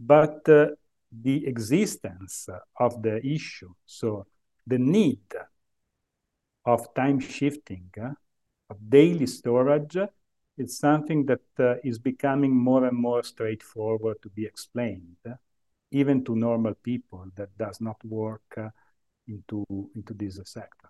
but 0.00 0.48
uh, 0.48 0.68
the 1.10 1.46
existence 1.46 2.48
of 2.78 3.02
the 3.02 3.24
issue, 3.26 3.72
so 3.86 4.26
the 4.66 4.78
need 4.78 5.20
of 6.64 6.94
time 6.94 7.18
shifting, 7.18 7.90
uh, 8.00 8.10
of 8.68 8.76
daily 8.88 9.26
storage, 9.26 9.96
is 10.58 10.78
something 10.78 11.24
that 11.26 11.40
uh, 11.58 11.76
is 11.84 11.98
becoming 11.98 12.54
more 12.54 12.84
and 12.84 12.96
more 12.96 13.22
straightforward 13.22 14.20
to 14.22 14.28
be 14.28 14.44
explained, 14.44 15.16
even 15.90 16.24
to 16.24 16.36
normal 16.36 16.74
people 16.82 17.24
that 17.36 17.56
does 17.56 17.80
not 17.80 17.96
work 18.04 18.72
into 19.26 19.64
into 19.94 20.14
this 20.14 20.40
sector. 20.44 20.88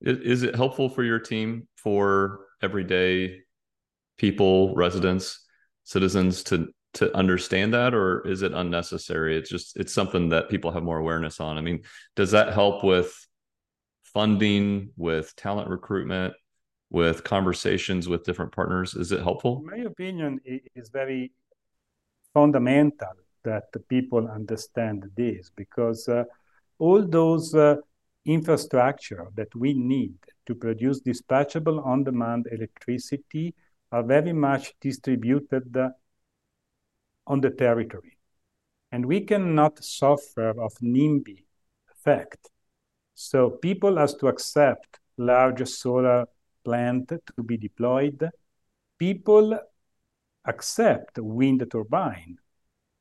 Is 0.00 0.42
it 0.42 0.54
helpful 0.54 0.88
for 0.88 1.02
your 1.02 1.18
team 1.18 1.68
for 1.76 2.46
everyday 2.62 3.40
people, 4.16 4.74
residents, 4.74 5.46
citizens 5.84 6.42
to 6.44 6.68
to 6.94 7.14
understand 7.16 7.72
that 7.74 7.94
or 7.94 8.26
is 8.26 8.42
it 8.42 8.52
unnecessary? 8.52 9.36
It's 9.36 9.50
just 9.50 9.76
it's 9.76 9.92
something 9.92 10.28
that 10.30 10.48
people 10.48 10.70
have 10.72 10.82
more 10.82 10.98
awareness 10.98 11.40
on. 11.40 11.58
I 11.58 11.60
mean 11.60 11.82
does 12.16 12.30
that 12.32 12.52
help 12.52 12.82
with 12.84 13.14
funding 14.02 14.90
with 14.96 15.34
talent 15.36 15.68
recruitment 15.68 16.34
with 16.90 17.22
conversations 17.22 18.08
with 18.08 18.24
different 18.24 18.52
partners? 18.52 18.94
Is 18.94 19.12
it 19.12 19.22
helpful? 19.22 19.62
In 19.64 19.78
my 19.78 19.84
opinion 19.88 20.40
it 20.44 20.62
is 20.74 20.88
very 20.88 21.32
fundamental 22.34 23.14
that 23.44 23.64
people 23.88 24.28
understand 24.28 25.08
this 25.16 25.50
because 25.56 26.08
uh, 26.08 26.24
all 26.78 27.06
those 27.06 27.54
uh, 27.54 27.76
infrastructure 28.26 29.28
that 29.34 29.54
we 29.54 29.72
need 29.74 30.14
to 30.46 30.54
produce 30.54 31.00
dispatchable 31.00 31.84
on 31.86 32.04
demand 32.04 32.46
electricity 32.50 33.54
are 33.92 34.02
very 34.02 34.32
much 34.32 34.72
distributed 34.80 35.76
uh, 35.76 35.88
on 37.30 37.40
the 37.40 37.50
territory. 37.50 38.18
And 38.92 39.06
we 39.06 39.20
cannot 39.20 39.82
suffer 39.84 40.50
of 40.50 40.72
NIMBY 40.82 41.44
effect. 41.92 42.50
So 43.14 43.50
people 43.50 43.96
has 43.98 44.14
to 44.16 44.26
accept 44.26 44.98
large 45.16 45.66
solar 45.68 46.26
plant 46.64 47.08
to 47.36 47.42
be 47.42 47.56
deployed. 47.56 48.28
People 48.98 49.58
accept 50.44 51.18
wind 51.18 51.64
turbine. 51.70 52.38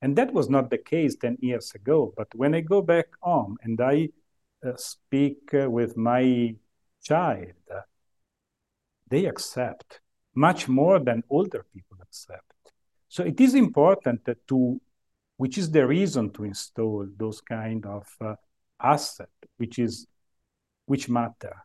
And 0.01 0.15
that 0.15 0.31
was 0.31 0.47
not 0.47 0.69
the 0.69 0.77
case 0.77 1.15
10 1.15 1.39
years 1.41 1.71
ago. 1.73 2.13
But 2.15 2.27
when 2.35 2.53
I 2.53 2.61
go 2.61 2.81
back 2.83 3.07
home 3.21 3.57
and 3.63 3.81
I 3.81 4.09
uh, 4.63 4.73
speak 4.77 5.53
uh, 5.53 5.69
with 5.69 5.97
my 5.97 6.55
child, 7.03 7.53
they 9.09 9.25
accept 9.25 10.01
much 10.35 10.67
more 10.67 10.99
than 10.99 11.23
older 11.29 11.65
people 11.73 11.97
accept. 12.01 12.58
So 13.09 13.23
it 13.23 13.41
is 13.41 13.55
important 13.55 14.29
to, 14.47 14.81
which 15.37 15.57
is 15.57 15.71
the 15.71 15.85
reason 15.85 16.31
to 16.33 16.43
install 16.43 17.07
those 17.17 17.41
kind 17.41 17.85
of 17.85 18.07
uh, 18.21 18.35
asset, 18.79 19.29
which 19.57 19.79
is, 19.79 20.07
which 20.85 21.09
matter. 21.09 21.55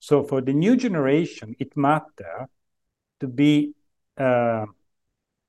So 0.00 0.24
for 0.24 0.40
the 0.40 0.52
new 0.52 0.76
generation, 0.76 1.54
it 1.58 1.76
matter 1.76 2.48
to 3.20 3.28
be, 3.28 3.74
uh, 4.16 4.66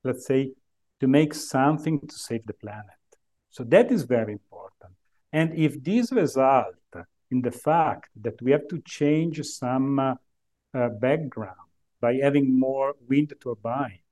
let's 0.03 0.27
say, 0.27 0.51
to 1.00 1.08
make 1.08 1.34
something 1.34 2.00
to 2.00 2.15
save 2.15 2.46
the 2.46 2.53
planet. 2.53 3.01
So 3.50 3.63
that 3.63 3.92
is 3.92 4.03
very 4.03 4.34
important. 4.34 4.94
And 5.32 5.53
if 5.56 5.84
this 5.84 6.12
result 6.12 6.75
in 7.32 7.42
the 7.42 7.51
fact 7.51 8.10
that 8.22 8.39
we 8.42 8.51
have 8.51 8.68
to 8.68 8.80
change 8.82 9.42
some 9.44 9.98
uh, 10.00 10.15
uh, 10.74 10.89
background 10.89 11.70
by 12.00 12.15
having 12.15 12.60
more 12.60 12.94
wind 13.10 13.34
turbine, 13.42 14.03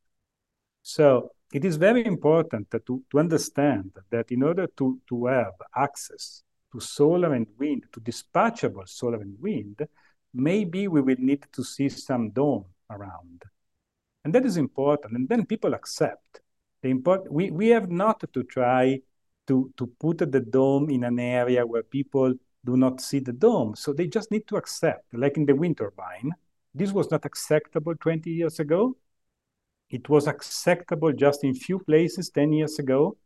so 0.82 1.32
it 1.54 1.66
is 1.66 1.76
very 1.76 2.06
important 2.06 2.72
to, 2.72 3.04
to 3.12 3.20
understand 3.20 3.92
that 4.10 4.32
in 4.32 4.44
order 4.44 4.68
to, 4.78 5.00
to 5.10 5.26
have 5.26 5.54
access 5.76 6.44
to 6.72 6.80
solar 6.80 7.34
and 7.34 7.48
wind, 7.58 7.84
to 7.92 8.00
dispatchable 8.00 8.88
solar 8.88 9.22
and 9.22 9.36
wind, 9.42 9.86
maybe 10.34 10.88
we 10.88 11.02
will 11.02 11.18
need 11.20 11.46
to 11.52 11.64
see 11.64 11.90
some 11.90 12.32
dome 12.32 12.66
around. 12.90 13.44
And 14.24 14.34
that 14.34 14.46
is 14.46 14.58
important. 14.58 15.16
And 15.16 15.28
then 15.28 15.46
people 15.46 15.74
accept. 15.74 16.42
The 16.82 16.90
import, 16.90 17.32
we, 17.32 17.52
we 17.52 17.68
have 17.70 17.92
not 17.92 18.24
to 18.34 18.44
try 18.44 19.02
to, 19.48 19.72
to 19.78 19.88
put 20.00 20.20
the 20.20 20.40
dome 20.40 20.90
in 20.90 21.04
an 21.04 21.20
area 21.20 21.66
where 21.66 21.84
people 21.84 22.34
do 22.64 22.78
not 22.78 23.02
see 23.02 23.20
the 23.20 23.34
dome. 23.34 23.76
So 23.76 23.94
they 23.94 24.08
just 24.08 24.32
need 24.32 24.48
to 24.48 24.56
accept, 24.56 25.14
like 25.14 25.38
in 25.38 25.46
the 25.46 25.56
wind 25.56 25.78
turbine, 25.78 26.32
this 26.74 26.92
was 26.92 27.12
not 27.12 27.26
acceptable 27.26 27.96
20 27.96 28.30
years 28.30 28.60
ago. 28.60 28.96
It 29.92 30.08
was 30.08 30.26
acceptable 30.26 31.12
just 31.12 31.44
in 31.44 31.54
few 31.54 31.80
places 31.80 32.30
10 32.30 32.54
years 32.54 32.80
ago. 32.80 33.18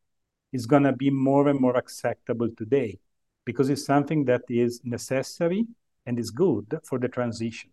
It's 0.51 0.65
going 0.65 0.83
to 0.83 0.93
be 0.93 1.11
more 1.11 1.47
and 1.47 1.59
more 1.59 1.77
acceptable 1.77 2.49
today 2.57 2.99
because 3.45 3.69
it's 3.69 3.85
something 3.85 4.25
that 4.25 4.41
is 4.49 4.81
necessary 4.83 5.65
and 6.05 6.17
is 6.19 6.31
good 6.31 6.79
for 6.83 6.97
the 6.97 7.07
transition. 7.07 7.69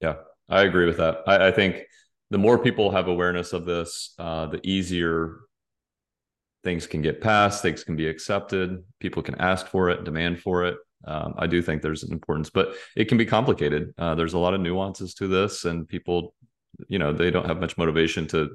Yeah, 0.00 0.16
I 0.48 0.62
agree 0.62 0.86
with 0.86 0.98
that. 0.98 1.22
I, 1.26 1.48
I 1.48 1.50
think 1.50 1.82
the 2.30 2.38
more 2.38 2.58
people 2.58 2.90
have 2.90 3.08
awareness 3.08 3.52
of 3.54 3.64
this, 3.64 4.14
uh, 4.18 4.46
the 4.46 4.60
easier 4.66 5.38
things 6.62 6.86
can 6.86 7.00
get 7.00 7.20
passed, 7.20 7.62
things 7.62 7.84
can 7.84 7.96
be 7.96 8.06
accepted, 8.06 8.84
people 8.98 9.22
can 9.22 9.34
ask 9.36 9.66
for 9.66 9.88
it, 9.88 10.04
demand 10.04 10.40
for 10.40 10.66
it. 10.66 10.76
Um, 11.06 11.34
I 11.38 11.46
do 11.46 11.62
think 11.62 11.80
there's 11.80 12.02
an 12.02 12.12
importance, 12.12 12.50
but 12.50 12.74
it 12.94 13.08
can 13.08 13.16
be 13.16 13.24
complicated. 13.24 13.94
Uh, 13.96 14.14
there's 14.14 14.34
a 14.34 14.38
lot 14.38 14.52
of 14.52 14.60
nuances 14.60 15.14
to 15.14 15.28
this, 15.28 15.64
and 15.64 15.88
people, 15.88 16.34
you 16.88 16.98
know, 16.98 17.12
they 17.12 17.30
don't 17.30 17.46
have 17.46 17.60
much 17.60 17.76
motivation 17.76 18.26
to 18.28 18.50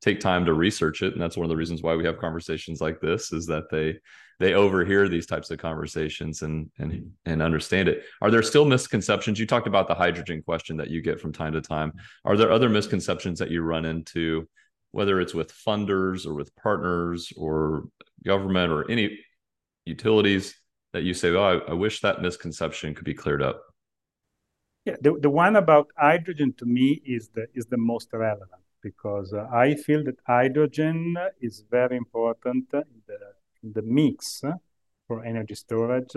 take 0.00 0.20
time 0.20 0.46
to 0.46 0.54
research 0.54 1.02
it, 1.02 1.12
and 1.12 1.20
that's 1.20 1.36
one 1.36 1.44
of 1.44 1.50
the 1.50 1.56
reasons 1.56 1.82
why 1.82 1.94
we 1.94 2.04
have 2.04 2.18
conversations 2.18 2.80
like 2.80 3.00
this. 3.00 3.32
Is 3.32 3.46
that 3.46 3.70
they 3.70 3.98
they 4.38 4.54
overhear 4.54 5.08
these 5.08 5.26
types 5.26 5.50
of 5.50 5.58
conversations 5.58 6.42
and 6.42 6.70
and 6.78 7.12
and 7.26 7.42
understand 7.42 7.88
it. 7.88 8.04
Are 8.22 8.30
there 8.30 8.42
still 8.42 8.64
misconceptions? 8.64 9.38
You 9.38 9.46
talked 9.46 9.66
about 9.66 9.88
the 9.88 9.94
hydrogen 9.94 10.42
question 10.42 10.78
that 10.78 10.90
you 10.90 11.02
get 11.02 11.20
from 11.20 11.32
time 11.32 11.52
to 11.52 11.60
time. 11.60 11.92
Are 12.24 12.36
there 12.36 12.50
other 12.50 12.68
misconceptions 12.68 13.38
that 13.38 13.50
you 13.50 13.62
run 13.62 13.84
into, 13.84 14.48
whether 14.92 15.20
it's 15.20 15.34
with 15.34 15.52
funders 15.52 16.26
or 16.26 16.34
with 16.34 16.54
partners 16.56 17.32
or 17.36 17.88
government 18.24 18.72
or 18.72 18.90
any 18.90 19.18
utilities 19.84 20.54
that 20.92 21.02
you 21.02 21.14
say, 21.14 21.30
"Oh, 21.30 21.62
I, 21.66 21.70
I 21.70 21.74
wish 21.74 22.00
that 22.00 22.22
misconception 22.22 22.94
could 22.94 23.04
be 23.04 23.14
cleared 23.14 23.42
up"? 23.42 23.62
Yeah, 24.90 24.96
the, 25.00 25.12
the 25.20 25.30
one 25.30 25.56
about 25.56 25.88
hydrogen 25.96 26.52
to 26.58 26.66
me 26.66 27.00
is 27.04 27.28
the 27.28 27.46
is 27.54 27.66
the 27.66 27.76
most 27.76 28.08
relevant 28.12 28.64
because 28.82 29.32
uh, 29.32 29.46
I 29.52 29.74
feel 29.74 30.02
that 30.04 30.18
hydrogen 30.26 31.16
is 31.40 31.64
very 31.70 31.96
important 31.96 32.66
in 32.72 33.02
the 33.06 33.18
the 33.62 33.82
mix 33.82 34.42
for 35.06 35.24
energy 35.24 35.54
storage, 35.54 36.16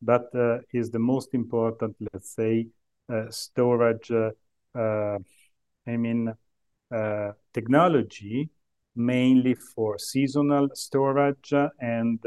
but 0.00 0.26
uh, 0.34 0.58
is 0.72 0.90
the 0.90 0.98
most 0.98 1.34
important, 1.34 1.96
let's 2.12 2.30
say, 2.34 2.66
uh, 3.08 3.30
storage, 3.30 4.10
uh, 4.10 5.18
I 5.86 5.96
mean, 5.96 6.32
technology, 7.52 8.50
mainly 8.94 9.54
for 9.54 9.98
seasonal 9.98 10.68
storage 10.74 11.52
and 11.80 12.20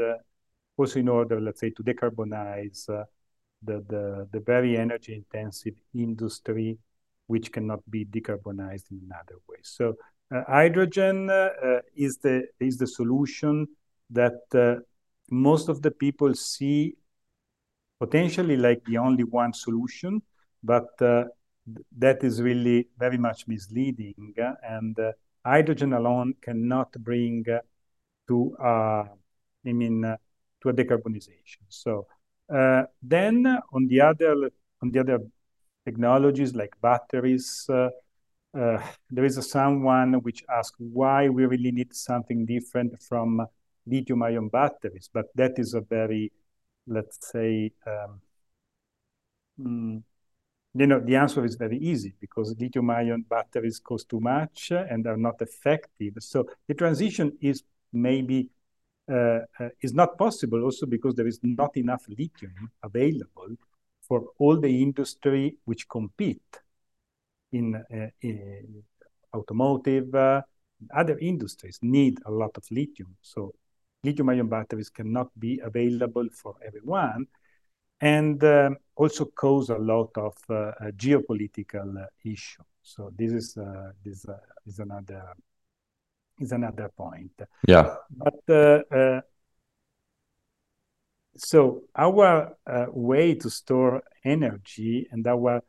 also 0.76 0.98
in 0.98 1.08
order, 1.08 1.40
let's 1.40 1.60
say, 1.60 1.70
to 1.70 1.82
decarbonize 1.82 2.88
the, 3.62 3.84
the, 3.88 4.28
the 4.32 4.40
very 4.40 4.76
energy 4.76 5.14
intensive 5.14 5.74
industry 5.94 6.78
which 7.26 7.50
cannot 7.50 7.80
be 7.90 8.04
decarbonized 8.04 8.90
in 8.90 9.00
another 9.04 9.38
way. 9.48 9.58
So 9.62 9.96
uh, 10.34 10.42
hydrogen 10.46 11.30
uh, 11.30 11.48
is 11.94 12.18
the 12.18 12.46
is 12.60 12.78
the 12.78 12.86
solution 12.86 13.66
that 14.10 14.40
uh, 14.54 14.76
most 15.30 15.68
of 15.68 15.82
the 15.82 15.90
people 15.90 16.34
see 16.34 16.96
potentially 17.98 18.56
like 18.56 18.84
the 18.84 18.98
only 18.98 19.24
one 19.24 19.52
solution, 19.52 20.22
but 20.62 20.88
uh, 21.00 21.24
that 21.98 22.22
is 22.22 22.42
really 22.42 22.88
very 22.98 23.18
much 23.18 23.48
misleading. 23.48 24.34
Uh, 24.40 24.52
and 24.62 24.98
uh, 24.98 25.12
hydrogen 25.44 25.92
alone 25.94 26.34
cannot 26.42 26.92
bring 26.92 27.44
uh, 27.50 27.58
to, 28.28 28.56
uh, 28.62 29.04
I 29.66 29.72
mean, 29.72 30.02
to 30.62 30.68
a 30.68 30.72
decarbonization. 30.72 31.62
So 31.68 32.06
then 32.48 33.46
on 33.72 33.86
the 33.88 34.00
other 34.00 34.50
on 34.82 34.90
the 34.90 35.00
other 35.00 35.18
technologies 35.84 36.54
like 36.54 36.74
batteries, 36.80 37.68
uh, 37.70 37.88
there 39.10 39.24
is 39.24 39.50
someone 39.50 40.14
which 40.14 40.42
asks 40.48 40.76
why 40.78 41.28
we 41.28 41.46
really 41.46 41.72
need 41.72 41.94
something 41.94 42.46
different 42.46 43.00
from 43.02 43.46
lithium 43.86 44.22
ion 44.22 44.48
batteries, 44.48 45.08
but 45.12 45.26
that 45.34 45.58
is 45.58 45.74
a 45.74 45.80
very, 45.80 46.32
let's 46.86 47.30
say, 47.30 47.70
um, 47.86 48.20
mm, 49.60 50.02
you 50.74 50.86
know, 50.86 51.00
the 51.00 51.16
answer 51.16 51.44
is 51.44 51.54
very 51.54 51.78
easy 51.78 52.14
because 52.20 52.54
lithium 52.58 52.90
ion 52.90 53.24
batteries 53.28 53.78
cost 53.78 54.08
too 54.08 54.20
much 54.20 54.70
and 54.72 55.06
are 55.06 55.16
not 55.16 55.40
effective. 55.40 56.14
So 56.18 56.46
the 56.66 56.74
transition 56.74 57.36
is 57.40 57.62
maybe 57.92 58.38
uh, 58.40 58.44
uh, 58.44 58.55
is 59.08 59.94
not 59.94 60.18
possible 60.18 60.64
also 60.64 60.86
because 60.86 61.14
there 61.14 61.28
is 61.28 61.38
not 61.42 61.76
enough 61.76 62.04
lithium 62.08 62.70
available 62.82 63.56
for 64.00 64.24
all 64.38 64.58
the 64.58 64.82
industry 64.82 65.56
which 65.64 65.88
compete 65.88 66.60
in, 67.52 67.74
uh, 67.74 68.06
in 68.20 68.82
automotive, 69.34 70.14
uh, 70.14 70.42
other 70.94 71.18
industries 71.18 71.78
need 71.82 72.18
a 72.26 72.30
lot 72.30 72.56
of 72.56 72.64
lithium. 72.70 73.16
So 73.22 73.54
lithium 74.04 74.28
ion 74.30 74.48
batteries 74.48 74.90
cannot 74.90 75.28
be 75.38 75.60
available 75.62 76.28
for 76.32 76.54
everyone 76.64 77.26
and 78.00 78.42
um, 78.44 78.76
also 78.94 79.26
cause 79.26 79.70
a 79.70 79.78
lot 79.78 80.10
of 80.16 80.36
uh, 80.50 80.72
geopolitical 80.96 82.02
uh, 82.02 82.06
issue. 82.24 82.62
So 82.82 83.10
this 83.16 83.32
is 83.32 83.56
uh, 83.56 83.92
this 84.04 84.28
uh, 84.28 84.38
is 84.66 84.78
another 84.78 85.32
is 86.38 86.52
another 86.52 86.90
point. 86.96 87.32
Yeah. 87.66 87.96
But 88.10 88.40
uh, 88.48 88.94
uh, 88.94 89.20
so 91.36 91.82
our 91.94 92.56
way 92.88 93.34
to 93.34 93.50
store 93.50 94.02
energy 94.24 95.06
and 95.10 95.26
our 95.26 95.62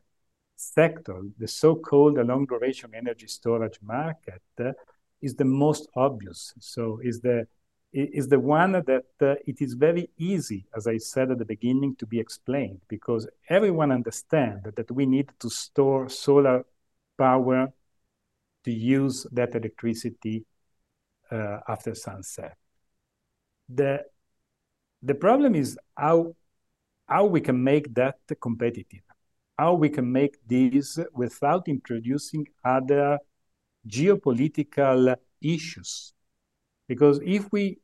sector, 0.56 1.22
the 1.38 1.46
so-called 1.46 2.16
long 2.26 2.46
duration 2.46 2.94
energy 2.94 3.26
storage 3.26 3.78
market, 3.82 4.42
is 5.20 5.34
the 5.34 5.44
most 5.44 5.88
obvious. 5.94 6.54
So 6.58 7.00
is 7.02 7.20
the 7.20 7.46
is 7.90 8.28
the 8.28 8.38
one 8.38 8.72
that 8.72 9.06
uh, 9.22 9.34
it 9.46 9.62
is 9.62 9.72
very 9.72 10.10
easy, 10.18 10.66
as 10.76 10.86
I 10.86 10.98
said 10.98 11.30
at 11.30 11.38
the 11.38 11.46
beginning, 11.46 11.96
to 11.96 12.06
be 12.06 12.20
explained 12.20 12.82
because 12.86 13.26
everyone 13.48 13.92
understands 13.92 14.62
that 14.76 14.90
we 14.90 15.06
need 15.06 15.30
to 15.40 15.48
store 15.48 16.10
solar 16.10 16.66
power 17.16 17.72
to 18.64 18.70
use 18.70 19.26
that 19.32 19.54
electricity 19.54 20.44
uh, 21.30 21.58
after 21.68 21.94
sunset. 21.94 22.56
The, 23.68 24.04
the 25.02 25.14
problem 25.14 25.54
is 25.54 25.78
how, 25.96 26.34
how 27.06 27.26
we 27.26 27.40
can 27.40 27.62
make 27.62 27.94
that 27.94 28.16
competitive, 28.40 29.02
how 29.58 29.74
we 29.74 29.88
can 29.88 30.10
make 30.10 30.36
this 30.46 30.98
without 31.12 31.68
introducing 31.68 32.46
other 32.64 33.18
geopolitical 33.86 35.16
issues 35.40 36.12
because 36.88 37.20
if 37.22 37.52
we, 37.52 37.78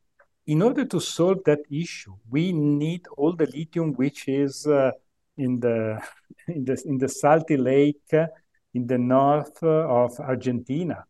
in 0.47 0.63
order 0.63 0.85
to 0.87 0.99
solve 0.99 1.45
that 1.45 1.61
issue, 1.71 2.17
we 2.29 2.53
need 2.53 3.07
all 3.17 3.35
the 3.35 3.47
lithium 3.47 3.93
which 3.93 4.27
is 4.29 4.67
uh, 4.67 4.91
in 5.37 5.61
the 5.61 6.03
in 6.49 6.65
the 6.65 6.83
in 6.87 6.99
the 6.99 7.09
salty 7.09 7.57
lake 7.57 8.13
uh, 8.13 8.27
in 8.73 8.87
the 8.87 8.99
north 8.99 9.63
uh, 9.63 10.03
of 10.03 10.19
Argentina 10.21 11.05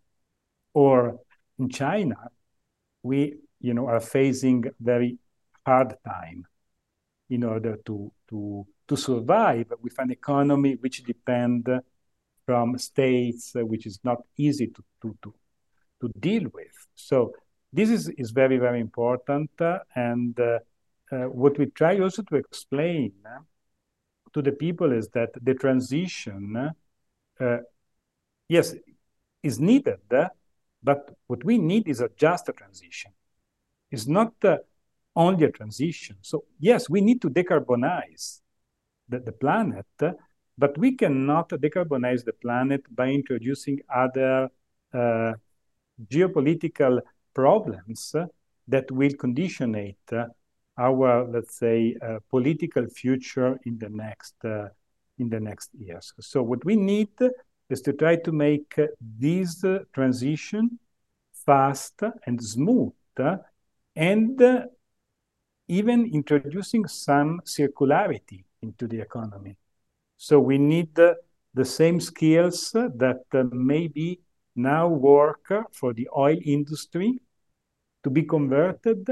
or 0.75 1.21
in 1.59 1.69
China. 1.69 2.17
We, 3.03 3.37
you 3.61 3.75
know, 3.75 3.87
are 3.87 4.01
facing 4.01 4.65
very 4.81 5.19
hard 5.67 5.95
time 6.05 6.47
in 7.31 7.45
order 7.45 7.79
to 7.87 8.13
to 8.29 8.67
to 8.89 8.97
survive 8.97 9.73
with 9.83 9.99
an 9.99 10.11
economy 10.11 10.77
which 10.81 11.03
depend 11.05 11.69
from 12.45 12.79
states 12.79 13.57
uh, 13.57 13.65
which 13.65 13.87
is 13.87 13.99
not 14.05 14.19
easy 14.37 14.67
to, 14.69 14.85
to, 15.03 15.17
to, 15.23 15.35
to 16.01 16.11
deal 16.19 16.45
with. 16.53 16.87
So 16.95 17.33
this 17.73 17.91
is, 17.91 18.09
is 18.11 18.31
very, 18.31 18.59
very 18.59 18.81
important. 18.81 19.51
Uh, 19.59 19.79
and 19.95 20.39
uh, 20.39 20.59
uh, 21.11 21.25
what 21.25 21.59
we 21.59 21.67
try 21.67 21.99
also 21.99 22.23
to 22.23 22.37
explain 22.37 23.13
to 24.33 24.43
the 24.43 24.53
people 24.53 24.93
is 24.93 25.09
that 25.09 25.31
the 25.43 25.55
transition, 25.55 26.73
yes, 28.49 28.75
is 29.43 29.61
needed, 29.61 30.01
but 30.85 31.17
what 31.27 31.43
we 31.45 31.59
need 31.59 31.89
is 31.89 32.01
a 32.01 32.11
just 32.17 32.49
transition. 32.57 33.11
It's 33.91 34.07
not 34.07 34.35
only 35.17 35.45
a 35.45 35.51
transition. 35.51 36.17
So 36.21 36.45
yes, 36.61 36.91
we 36.91 37.01
need 37.01 37.23
to 37.23 37.31
decarbonize 37.31 38.41
the, 39.09 39.21
the 39.21 39.33
planet, 39.33 39.87
but 40.59 40.79
we 40.79 40.93
cannot 40.93 41.49
decarbonize 41.49 42.25
the 42.25 42.35
planet 42.35 42.83
by 42.95 43.09
introducing 43.09 43.81
other 43.93 44.51
uh, 44.93 45.33
geopolitical 46.07 47.01
problems 47.35 48.15
that 48.69 48.91
will 48.91 49.13
conditionate 49.15 50.11
our, 50.77 51.29
let's 51.29 51.57
say, 51.59 51.97
uh, 52.03 52.19
political 52.31 52.87
future 52.89 53.59
in 53.65 53.79
the 53.79 53.89
next 53.89 54.35
uh, 54.45 54.69
in 55.19 55.29
the 55.29 55.39
next 55.39 55.71
years. 55.79 56.13
So 56.21 56.43
what 56.43 56.65
we 56.65 56.75
need 56.75 57.11
is 57.75 57.83
to 57.83 57.93
try 57.93 58.15
to 58.27 58.33
make 58.33 58.73
this 59.01 59.65
transition 59.93 60.79
fast 61.47 62.01
and 62.27 62.43
smooth, 62.43 62.93
and 63.97 64.43
even 65.69 65.99
introducing 66.13 66.87
some 66.87 67.41
circularity 67.45 68.45
into 68.63 68.87
the 68.87 69.01
economy. 69.01 69.57
So 70.17 70.39
we 70.39 70.57
need 70.59 70.95
the, 70.95 71.17
same 71.65 72.01
skills 72.01 72.73
that 72.73 73.23
maybe 73.53 74.21
now 74.57 74.89
work 74.89 75.47
for 75.73 75.93
the 75.95 76.09
oil 76.17 76.39
industry 76.45 77.21
to 78.03 78.11
be 78.11 78.23
converted 78.23 79.09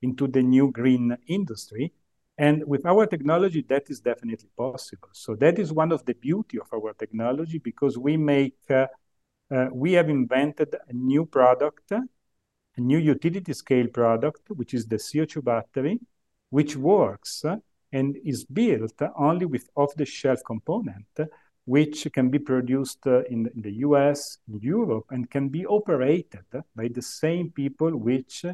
into 0.00 0.26
the 0.26 0.42
new 0.42 0.70
green 0.70 1.16
industry. 1.26 1.92
And 2.38 2.64
with 2.66 2.86
our 2.86 3.06
technology, 3.06 3.64
that 3.68 3.90
is 3.90 4.00
definitely 4.00 4.48
possible. 4.56 5.10
So 5.12 5.34
that 5.36 5.58
is 5.58 5.72
one 5.72 5.92
of 5.92 6.04
the 6.04 6.14
beauty 6.14 6.58
of 6.58 6.66
our 6.72 6.94
technology 6.94 7.58
because 7.58 7.98
we 7.98 8.16
make, 8.16 8.58
uh, 8.70 8.86
uh, 9.50 9.66
we 9.72 9.92
have 9.92 10.08
invented 10.08 10.74
a 10.88 10.92
new 10.92 11.26
product, 11.26 11.92
a 11.92 12.80
new 12.80 12.98
utility 12.98 13.52
scale 13.52 13.88
product, 13.88 14.48
which 14.48 14.72
is 14.72 14.86
the 14.86 14.96
CO2 14.96 15.44
battery, 15.44 16.00
which 16.48 16.74
works 16.76 17.44
and 17.92 18.16
is 18.24 18.44
built 18.44 19.00
only 19.16 19.44
with 19.44 19.68
off-the-shelf 19.76 20.40
component, 20.46 21.06
which 21.66 22.08
can 22.12 22.30
be 22.30 22.38
produced 22.38 23.06
uh, 23.06 23.22
in, 23.24 23.46
in, 23.54 23.60
the 23.60 23.72
US, 23.86 24.38
in 24.48 24.58
Europe, 24.60 25.04
and 25.10 25.30
can 25.30 25.50
be 25.50 25.66
operated 25.66 26.46
by 26.74 26.88
the 26.88 27.02
same 27.02 27.50
people 27.50 27.94
which 27.94 28.46
uh, 28.46 28.52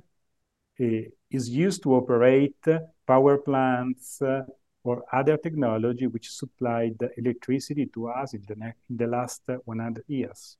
is 1.30 1.48
used 1.48 1.84
to 1.84 1.94
operate 1.94 2.66
power 3.08 3.38
plants 3.38 4.22
uh, 4.22 4.42
or 4.84 5.02
other 5.12 5.36
technology 5.36 6.06
which 6.06 6.30
supplied 6.30 6.96
electricity 7.16 7.86
to 7.86 8.08
us 8.08 8.34
in 8.34 8.42
the, 8.46 8.54
in 8.90 8.96
the 8.96 9.06
last 9.06 9.42
100 9.64 10.04
years. 10.06 10.56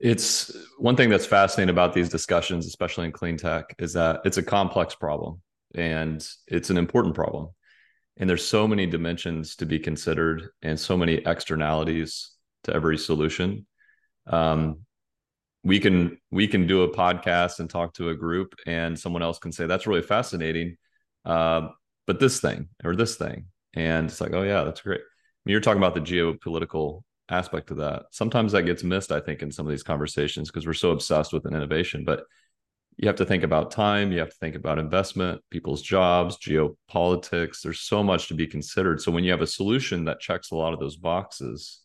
It's 0.00 0.50
one 0.78 0.96
thing 0.96 1.10
that's 1.10 1.26
fascinating 1.26 1.70
about 1.70 1.92
these 1.92 2.08
discussions, 2.08 2.66
especially 2.66 3.04
in 3.04 3.12
clean 3.12 3.36
tech, 3.36 3.74
is 3.78 3.92
that 3.92 4.22
it's 4.24 4.38
a 4.38 4.42
complex 4.42 4.94
problem 4.94 5.42
and 5.74 6.26
it's 6.48 6.70
an 6.70 6.78
important 6.78 7.14
problem 7.14 7.50
and 8.20 8.28
there's 8.28 8.44
so 8.44 8.68
many 8.68 8.86
dimensions 8.86 9.56
to 9.56 9.66
be 9.66 9.78
considered 9.78 10.50
and 10.62 10.78
so 10.78 10.96
many 10.96 11.14
externalities 11.26 12.32
to 12.64 12.74
every 12.74 12.98
solution 12.98 13.66
um, 14.26 14.80
we 15.62 15.78
can 15.78 16.18
we 16.30 16.46
can 16.46 16.66
do 16.66 16.82
a 16.82 16.94
podcast 16.94 17.60
and 17.60 17.68
talk 17.68 17.94
to 17.94 18.08
a 18.08 18.14
group 18.14 18.54
and 18.66 18.98
someone 18.98 19.22
else 19.22 19.38
can 19.38 19.52
say 19.52 19.66
that's 19.66 19.86
really 19.86 20.02
fascinating 20.02 20.76
uh, 21.24 21.68
but 22.06 22.18
this 22.18 22.40
thing 22.40 22.68
or 22.84 22.96
this 22.96 23.16
thing 23.16 23.46
and 23.74 24.08
it's 24.08 24.20
like 24.20 24.32
oh 24.32 24.42
yeah 24.42 24.64
that's 24.64 24.80
great 24.80 25.00
I 25.00 25.42
mean, 25.44 25.52
you're 25.52 25.60
talking 25.60 25.82
about 25.82 25.94
the 25.94 26.00
geopolitical 26.00 27.02
aspect 27.28 27.70
of 27.70 27.76
that 27.76 28.06
sometimes 28.10 28.52
that 28.52 28.64
gets 28.64 28.82
missed 28.82 29.12
i 29.12 29.20
think 29.20 29.40
in 29.42 29.52
some 29.52 29.66
of 29.66 29.70
these 29.70 29.84
conversations 29.84 30.50
because 30.50 30.66
we're 30.66 30.72
so 30.72 30.90
obsessed 30.90 31.32
with 31.32 31.44
an 31.46 31.54
innovation 31.54 32.04
but 32.04 32.24
you 33.00 33.06
have 33.06 33.16
to 33.16 33.24
think 33.24 33.44
about 33.44 33.70
time, 33.70 34.12
you 34.12 34.18
have 34.18 34.28
to 34.28 34.36
think 34.36 34.54
about 34.54 34.78
investment, 34.78 35.40
people's 35.48 35.80
jobs, 35.80 36.36
geopolitics. 36.36 37.62
There's 37.62 37.80
so 37.80 38.02
much 38.02 38.28
to 38.28 38.34
be 38.34 38.46
considered. 38.46 39.00
So 39.00 39.10
when 39.10 39.24
you 39.24 39.30
have 39.30 39.40
a 39.40 39.46
solution 39.46 40.04
that 40.04 40.20
checks 40.20 40.50
a 40.50 40.54
lot 40.54 40.74
of 40.74 40.80
those 40.80 40.96
boxes, 40.96 41.80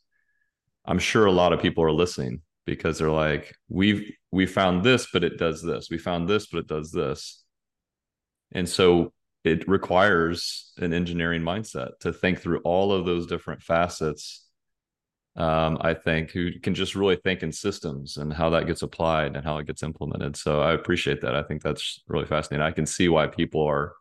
I'm 0.83 0.99
sure 0.99 1.25
a 1.25 1.31
lot 1.31 1.53
of 1.53 1.61
people 1.61 1.85
are 1.85 1.91
listening 1.91 2.41
because 2.65 2.97
they're 2.97 3.09
like, 3.11 3.55
we've 3.69 4.11
we 4.31 4.45
found 4.45 4.83
this, 4.83 5.07
but 5.11 5.23
it 5.23 5.37
does 5.37 5.61
this. 5.61 5.89
We 5.89 5.97
found 5.97 6.27
this, 6.27 6.47
but 6.47 6.59
it 6.59 6.67
does 6.67 6.91
this. 6.91 7.43
And 8.51 8.67
so 8.67 9.13
it 9.43 9.67
requires 9.67 10.73
an 10.77 10.93
engineering 10.93 11.41
mindset 11.41 11.99
to 11.99 12.11
think 12.11 12.39
through 12.39 12.59
all 12.59 12.91
of 12.91 13.05
those 13.05 13.27
different 13.27 13.61
facets 13.61 14.45
um, 15.37 15.77
I 15.81 15.93
think, 15.93 16.31
who 16.31 16.59
can 16.59 16.73
just 16.73 16.95
really 16.95 17.17
think 17.17 17.43
in 17.43 17.51
systems 17.51 18.17
and 18.17 18.31
how 18.31 18.49
that 18.51 18.67
gets 18.67 18.81
applied 18.81 19.35
and 19.35 19.43
how 19.43 19.57
it 19.57 19.67
gets 19.67 19.83
implemented. 19.83 20.37
So 20.37 20.61
I 20.61 20.73
appreciate 20.73 21.21
that. 21.21 21.35
I 21.35 21.43
think 21.43 21.61
that's 21.61 22.01
really 22.07 22.25
fascinating. 22.25 22.65
I 22.65 22.71
can 22.71 22.85
see 22.85 23.09
why 23.09 23.27
people 23.27 23.63
are, 23.63 23.93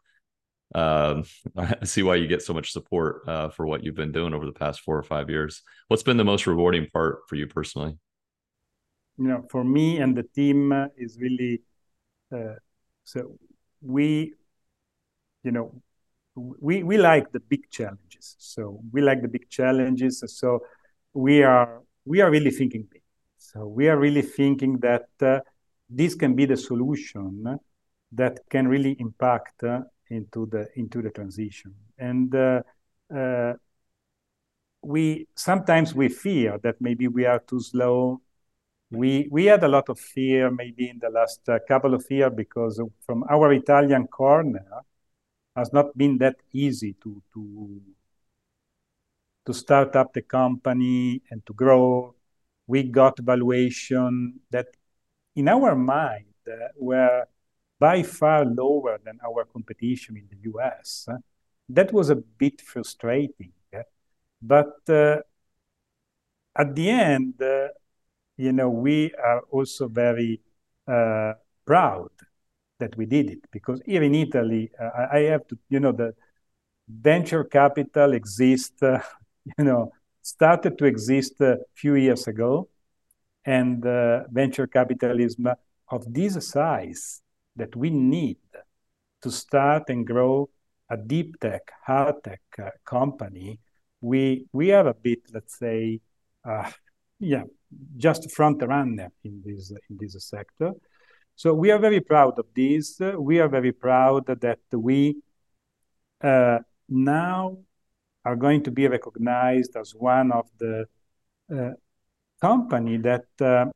um, 0.74 1.24
I 1.56 1.84
see 1.84 2.02
why 2.02 2.16
you 2.16 2.28
get 2.28 2.42
so 2.42 2.54
much 2.54 2.72
support 2.72 3.22
uh, 3.26 3.48
for 3.48 3.66
what 3.66 3.82
you've 3.82 3.96
been 3.96 4.12
doing 4.12 4.32
over 4.32 4.46
the 4.46 4.52
past 4.52 4.80
four 4.80 4.96
or 4.96 5.02
five 5.02 5.28
years. 5.28 5.62
What's 5.88 6.04
been 6.04 6.16
the 6.16 6.24
most 6.24 6.46
rewarding 6.46 6.86
part 6.92 7.22
for 7.28 7.34
you 7.34 7.48
personally? 7.48 7.96
You 9.16 9.28
know, 9.28 9.44
for 9.50 9.64
me 9.64 9.98
and 9.98 10.16
the 10.16 10.24
team 10.24 10.72
uh, 10.72 10.86
is 10.96 11.18
really, 11.20 11.62
uh, 12.34 12.54
so 13.04 13.36
we, 13.80 14.34
you 15.42 15.52
know, 15.52 15.82
we 16.34 16.82
we 16.82 16.98
like 16.98 17.30
the 17.30 17.40
big 17.40 17.70
challenges. 17.70 18.34
So 18.38 18.80
we 18.92 19.02
like 19.02 19.22
the 19.22 19.28
big 19.28 19.48
challenges. 19.50 20.22
So 20.26 20.60
we 21.12 21.42
are 21.42 21.82
we 22.04 22.20
are 22.20 22.30
really 22.30 22.50
thinking 22.50 22.88
big. 22.90 23.02
So 23.38 23.66
we 23.68 23.88
are 23.88 23.98
really 23.98 24.22
thinking 24.22 24.78
that 24.78 25.08
uh, 25.22 25.40
this 25.88 26.14
can 26.14 26.34
be 26.34 26.46
the 26.46 26.56
solution 26.56 27.58
that 28.12 28.38
can 28.50 28.66
really 28.66 28.96
impact 28.98 29.62
uh, 29.62 29.80
into 30.10 30.46
the 30.46 30.66
into 30.76 31.02
the 31.02 31.10
transition. 31.10 31.74
And 31.98 32.34
uh, 32.34 32.62
uh 33.14 33.54
we 34.82 35.26
sometimes 35.34 35.94
we 35.94 36.08
fear 36.08 36.58
that 36.62 36.80
maybe 36.80 37.08
we 37.08 37.24
are 37.26 37.38
too 37.40 37.60
slow. 37.60 38.20
We 38.90 39.28
we 39.30 39.46
had 39.46 39.64
a 39.64 39.68
lot 39.68 39.88
of 39.88 39.98
fear 39.98 40.50
maybe 40.50 40.88
in 40.88 40.98
the 40.98 41.10
last 41.10 41.48
uh, 41.48 41.58
couple 41.66 41.94
of 41.94 42.04
years 42.10 42.32
because 42.34 42.80
from 43.06 43.24
our 43.28 43.52
Italian 43.52 44.06
corner 44.06 44.84
has 45.56 45.72
not 45.72 45.96
been 45.96 46.18
that 46.18 46.36
easy 46.52 46.94
to 47.02 47.22
to 47.32 47.80
to 49.46 49.52
start 49.52 49.94
up 49.96 50.12
the 50.12 50.22
company 50.22 51.22
and 51.30 51.44
to 51.46 51.52
grow. 51.52 52.14
We 52.66 52.82
got 52.84 53.18
valuation 53.18 54.40
that, 54.50 54.68
in 55.36 55.48
our 55.48 55.74
mind, 55.76 56.32
uh, 56.48 56.68
were 56.76 57.26
by 57.78 58.02
far 58.02 58.44
lower 58.44 58.98
than 59.04 59.18
our 59.26 59.44
competition 59.44 60.16
in 60.16 60.26
the 60.30 60.38
US. 60.50 61.06
Uh, 61.10 61.16
that 61.68 61.92
was 61.92 62.10
a 62.10 62.16
bit 62.16 62.60
frustrating. 62.60 63.52
Uh, 63.74 63.82
but 64.40 64.76
at 64.88 66.74
the 66.74 66.88
end, 66.88 67.40
uh, 67.42 67.68
you 68.36 68.52
know, 68.52 68.68
we 68.68 69.12
are 69.14 69.40
also 69.50 69.88
very 69.88 70.40
uh, 70.88 71.34
proud 71.66 72.10
that 72.78 72.96
we 72.96 73.06
did 73.06 73.30
it 73.30 73.38
because 73.52 73.80
here 73.86 74.02
in 74.02 74.14
Italy, 74.14 74.70
uh, 74.80 75.06
I 75.12 75.20
have 75.20 75.46
to, 75.48 75.58
you 75.68 75.80
know, 75.80 75.92
the 75.92 76.14
venture 76.88 77.44
capital 77.44 78.12
exists 78.12 78.82
you 79.58 79.64
know, 79.64 79.92
started 80.22 80.78
to 80.78 80.86
exist 80.86 81.40
a 81.40 81.58
few 81.74 81.94
years 81.94 82.26
ago, 82.26 82.68
and 83.44 83.84
uh, 83.86 84.24
venture 84.30 84.66
capitalism 84.66 85.48
of 85.88 86.12
this 86.12 86.48
size 86.48 87.20
that 87.56 87.76
we 87.76 87.90
need 87.90 88.38
to 89.22 89.30
start 89.30 89.84
and 89.88 90.06
grow 90.06 90.48
a 90.90 90.96
deep 90.96 91.38
tech, 91.40 91.70
hard 91.86 92.22
tech 92.24 92.40
uh, 92.58 92.70
company, 92.84 93.58
we 94.00 94.46
we 94.52 94.72
are 94.72 94.88
a 94.88 94.94
bit, 94.94 95.20
let's 95.32 95.58
say, 95.58 96.00
uh, 96.44 96.70
yeah, 97.18 97.44
just 97.96 98.30
front 98.30 98.62
runner 98.62 99.10
in 99.24 99.42
this 99.44 99.72
in 99.90 99.96
this 99.98 100.16
sector. 100.28 100.72
So 101.36 101.52
we 101.52 101.70
are 101.70 101.78
very 101.78 102.00
proud 102.00 102.38
of 102.38 102.46
this. 102.54 103.00
We 103.00 103.40
are 103.40 103.48
very 103.48 103.72
proud 103.72 104.26
that 104.26 104.60
we 104.72 105.16
uh, 106.20 106.58
now 106.88 107.58
are 108.24 108.36
going 108.36 108.62
to 108.64 108.70
be 108.70 108.86
recognized 108.86 109.76
as 109.76 109.94
one 109.94 110.32
of 110.32 110.48
the 110.58 110.86
uh, 111.54 111.70
company 112.40 112.96
that 112.98 113.26
uh, 113.40 113.66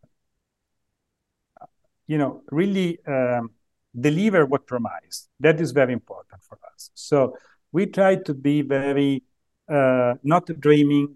you 2.07 2.19
know 2.19 2.43
really 2.51 2.99
um, 3.07 3.51
deliver 3.99 4.47
what 4.47 4.67
promised. 4.67 5.29
That 5.41 5.61
is 5.61 5.73
very 5.73 5.93
important 5.93 6.43
for 6.43 6.59
us. 6.73 6.91
So 6.95 7.37
we 7.73 7.87
try 7.87 8.17
to 8.17 8.35
be 8.35 8.63
very 8.63 9.23
uh, 9.69 10.15
not 10.23 10.47
dreaming, 10.61 11.15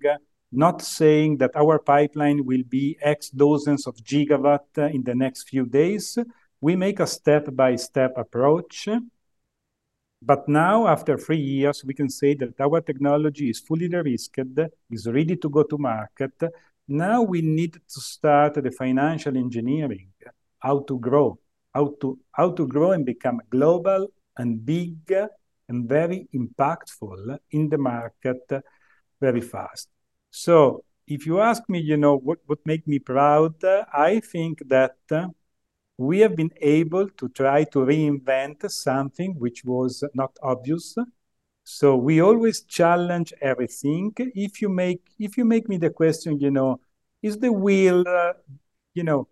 not 0.52 0.82
saying 0.82 1.38
that 1.38 1.56
our 1.56 1.78
pipeline 1.78 2.44
will 2.44 2.62
be 2.68 2.98
X 3.00 3.30
dozens 3.30 3.86
of 3.86 3.96
gigawatt 3.96 4.66
uh, 4.78 4.82
in 4.82 5.02
the 5.02 5.14
next 5.14 5.48
few 5.48 5.66
days. 5.66 6.18
We 6.60 6.76
make 6.76 7.00
a 7.00 7.06
step 7.06 7.48
by 7.56 7.76
step 7.76 8.12
approach 8.16 8.88
but 10.24 10.48
now, 10.48 10.86
after 10.86 11.18
three 11.18 11.40
years, 11.40 11.84
we 11.84 11.94
can 11.94 12.08
say 12.08 12.34
that 12.34 12.60
our 12.60 12.80
technology 12.80 13.50
is 13.50 13.58
fully 13.58 13.88
de-risked, 13.88 14.38
is 14.88 15.08
ready 15.08 15.36
to 15.36 15.50
go 15.50 15.64
to 15.64 15.76
market. 15.76 16.40
Now 16.86 17.22
we 17.22 17.42
need 17.42 17.72
to 17.72 18.00
start 18.00 18.54
the 18.54 18.70
financial 18.70 19.36
engineering, 19.36 20.12
how 20.60 20.80
to 20.86 20.98
grow, 21.00 21.40
how 21.74 21.96
to 22.00 22.20
how 22.30 22.52
to 22.52 22.68
grow 22.68 22.92
and 22.92 23.04
become 23.04 23.40
global 23.50 24.12
and 24.36 24.64
big 24.64 25.12
and 25.68 25.88
very 25.88 26.28
impactful 26.32 27.38
in 27.50 27.68
the 27.68 27.78
market 27.78 28.48
very 29.20 29.40
fast. 29.40 29.91
So 30.32 30.84
if 31.06 31.26
you 31.26 31.40
ask 31.40 31.62
me, 31.68 31.78
you 31.78 31.96
know, 31.96 32.16
what 32.16 32.38
what 32.46 32.58
make 32.64 32.88
me 32.88 32.98
proud, 32.98 33.54
I 33.92 34.20
think 34.20 34.62
that 34.68 34.96
we 35.98 36.20
have 36.20 36.34
been 36.34 36.50
able 36.60 37.08
to 37.10 37.28
try 37.28 37.64
to 37.64 37.78
reinvent 37.80 38.68
something 38.70 39.34
which 39.38 39.64
was 39.64 40.02
not 40.14 40.36
obvious. 40.42 40.96
So 41.64 41.96
we 41.96 42.20
always 42.20 42.62
challenge 42.62 43.32
everything. 43.40 44.12
If 44.16 44.62
you 44.62 44.70
make 44.70 45.02
if 45.18 45.36
you 45.36 45.44
make 45.44 45.68
me 45.68 45.76
the 45.76 45.90
question, 45.90 46.40
you 46.40 46.50
know, 46.50 46.80
is 47.22 47.38
the 47.38 47.52
wheel, 47.52 48.02
uh, 48.08 48.32
you 48.94 49.04
know, 49.04 49.28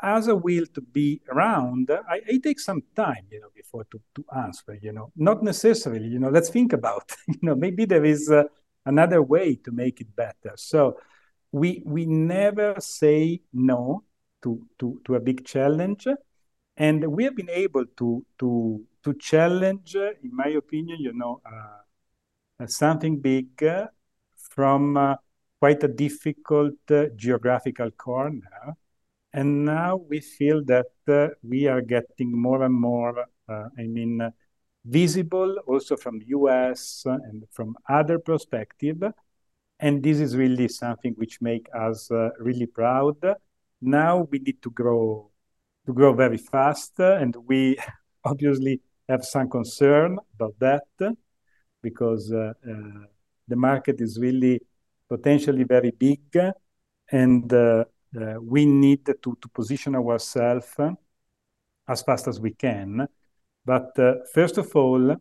as 0.00 0.28
a 0.28 0.36
wheel 0.36 0.66
to 0.74 0.80
be 0.80 1.20
around, 1.32 1.90
I, 1.90 2.20
I, 2.28 2.38
take 2.38 2.60
some 2.60 2.82
time, 2.94 3.26
you 3.32 3.40
know, 3.40 3.48
before 3.54 3.84
to, 3.90 4.00
to 4.14 4.24
answer, 4.36 4.78
you 4.80 4.92
know, 4.92 5.10
not 5.16 5.42
necessarily, 5.42 6.06
you 6.06 6.20
know, 6.20 6.28
let's 6.28 6.50
think 6.50 6.72
about, 6.72 7.12
you 7.26 7.40
know, 7.42 7.56
maybe 7.56 7.84
there 7.84 8.04
is 8.04 8.30
uh, 8.30 8.44
another 8.86 9.22
way 9.22 9.56
to 9.56 9.72
make 9.72 10.00
it 10.00 10.14
better. 10.14 10.52
So 10.56 10.98
we 11.52 11.82
we 11.84 12.06
never 12.06 12.74
say 12.80 13.40
no 13.52 14.04
to, 14.42 14.66
to, 14.78 15.00
to 15.04 15.14
a 15.16 15.20
big 15.20 15.44
challenge. 15.44 16.06
And 16.76 17.04
we 17.08 17.24
have 17.24 17.34
been 17.34 17.50
able 17.50 17.86
to, 17.96 18.24
to, 18.38 18.84
to 19.02 19.14
challenge, 19.14 19.96
in 19.96 20.30
my 20.32 20.48
opinion, 20.50 20.98
you 21.00 21.12
know, 21.12 21.40
uh, 21.44 22.66
something 22.66 23.18
big 23.18 23.48
from 24.36 24.96
uh, 24.96 25.16
quite 25.58 25.82
a 25.82 25.88
difficult 25.88 26.74
uh, 26.90 27.06
geographical 27.16 27.90
corner 27.90 28.76
and 29.32 29.64
now 29.64 29.96
we 29.96 30.20
feel 30.20 30.64
that 30.64 30.92
uh, 31.06 31.28
we 31.42 31.66
are 31.66 31.82
getting 31.82 32.32
more 32.32 32.62
and 32.62 32.74
more, 32.74 33.26
uh, 33.48 33.68
I 33.78 33.86
mean, 33.86 34.20
uh, 34.20 34.30
visible 34.88 35.56
also 35.66 35.96
from 35.96 36.20
US 36.26 37.02
and 37.06 37.44
from 37.52 37.76
other 37.88 38.18
perspective. 38.18 39.02
And 39.78 40.02
this 40.02 40.18
is 40.18 40.36
really 40.36 40.68
something 40.68 41.14
which 41.16 41.40
make 41.40 41.66
us 41.74 42.10
uh, 42.10 42.30
really 42.40 42.66
proud. 42.66 43.16
Now 43.80 44.26
we 44.30 44.38
need 44.40 44.60
to 44.62 44.70
grow, 44.70 45.30
to 45.86 45.92
grow 45.92 46.14
very 46.14 46.38
fast, 46.38 46.98
and 46.98 47.36
we 47.46 47.76
obviously 48.24 48.80
have 49.08 49.24
some 49.24 49.48
concern 49.48 50.18
about 50.34 50.54
that 50.58 51.14
because 51.82 52.32
uh, 52.32 52.52
uh, 52.68 53.06
the 53.46 53.56
market 53.56 54.00
is 54.00 54.18
really 54.18 54.60
potentially 55.08 55.64
very 55.64 55.92
big, 55.92 56.36
and 57.10 57.52
we 58.40 58.66
need 58.66 59.06
to 59.06 59.48
position 59.54 59.94
ourselves 59.94 60.74
as 61.86 62.02
fast 62.02 62.26
as 62.26 62.40
we 62.40 62.52
can. 62.52 63.08
But 63.68 63.98
uh, 63.98 64.14
first 64.32 64.56
of 64.56 64.74
all, 64.74 65.16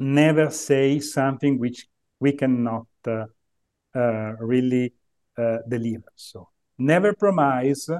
never 0.00 0.50
say 0.50 0.98
something 0.98 1.56
which 1.56 1.86
we 2.18 2.32
cannot 2.32 2.88
uh, 3.06 3.26
really 4.40 4.92
deliver. 5.68 6.10
So 6.16 6.48
never 6.78 7.12
promise 7.12 7.90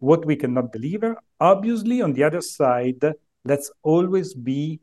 what 0.00 0.24
we 0.24 0.34
cannot 0.34 0.72
deliver. 0.72 1.16
Obviously, 1.38 2.02
on 2.02 2.14
the 2.14 2.24
other 2.24 2.40
side, 2.40 3.04
let's 3.44 3.70
always 3.84 4.34
be, 4.34 4.80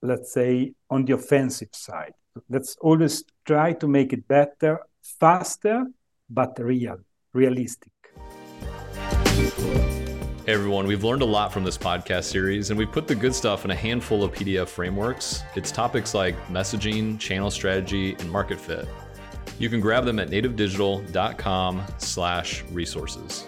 let's 0.00 0.32
say, 0.32 0.72
on 0.90 1.04
the 1.04 1.12
offensive 1.12 1.68
side. 1.70 2.14
Let's 2.48 2.76
always 2.80 3.22
try 3.44 3.74
to 3.74 3.86
make 3.86 4.12
it 4.12 4.26
better, 4.26 4.80
faster, 5.20 5.86
but 6.28 6.58
real 6.58 6.98
realistic. 7.32 7.92
Everyone, 10.52 10.86
we've 10.86 11.02
learned 11.02 11.22
a 11.22 11.24
lot 11.24 11.50
from 11.50 11.64
this 11.64 11.78
podcast 11.78 12.24
series 12.24 12.68
and 12.68 12.78
we've 12.78 12.92
put 12.92 13.08
the 13.08 13.14
good 13.14 13.34
stuff 13.34 13.64
in 13.64 13.70
a 13.70 13.74
handful 13.74 14.22
of 14.22 14.32
PDF 14.32 14.68
frameworks. 14.68 15.42
It's 15.56 15.72
topics 15.72 16.12
like 16.12 16.36
messaging, 16.48 17.18
channel 17.18 17.50
strategy, 17.50 18.14
and 18.18 18.30
market 18.30 18.60
fit. 18.60 18.86
You 19.58 19.70
can 19.70 19.80
grab 19.80 20.04
them 20.04 20.18
at 20.18 20.28
nativedigital.com 20.28 21.82
slash 21.96 22.64
resources. 22.64 23.46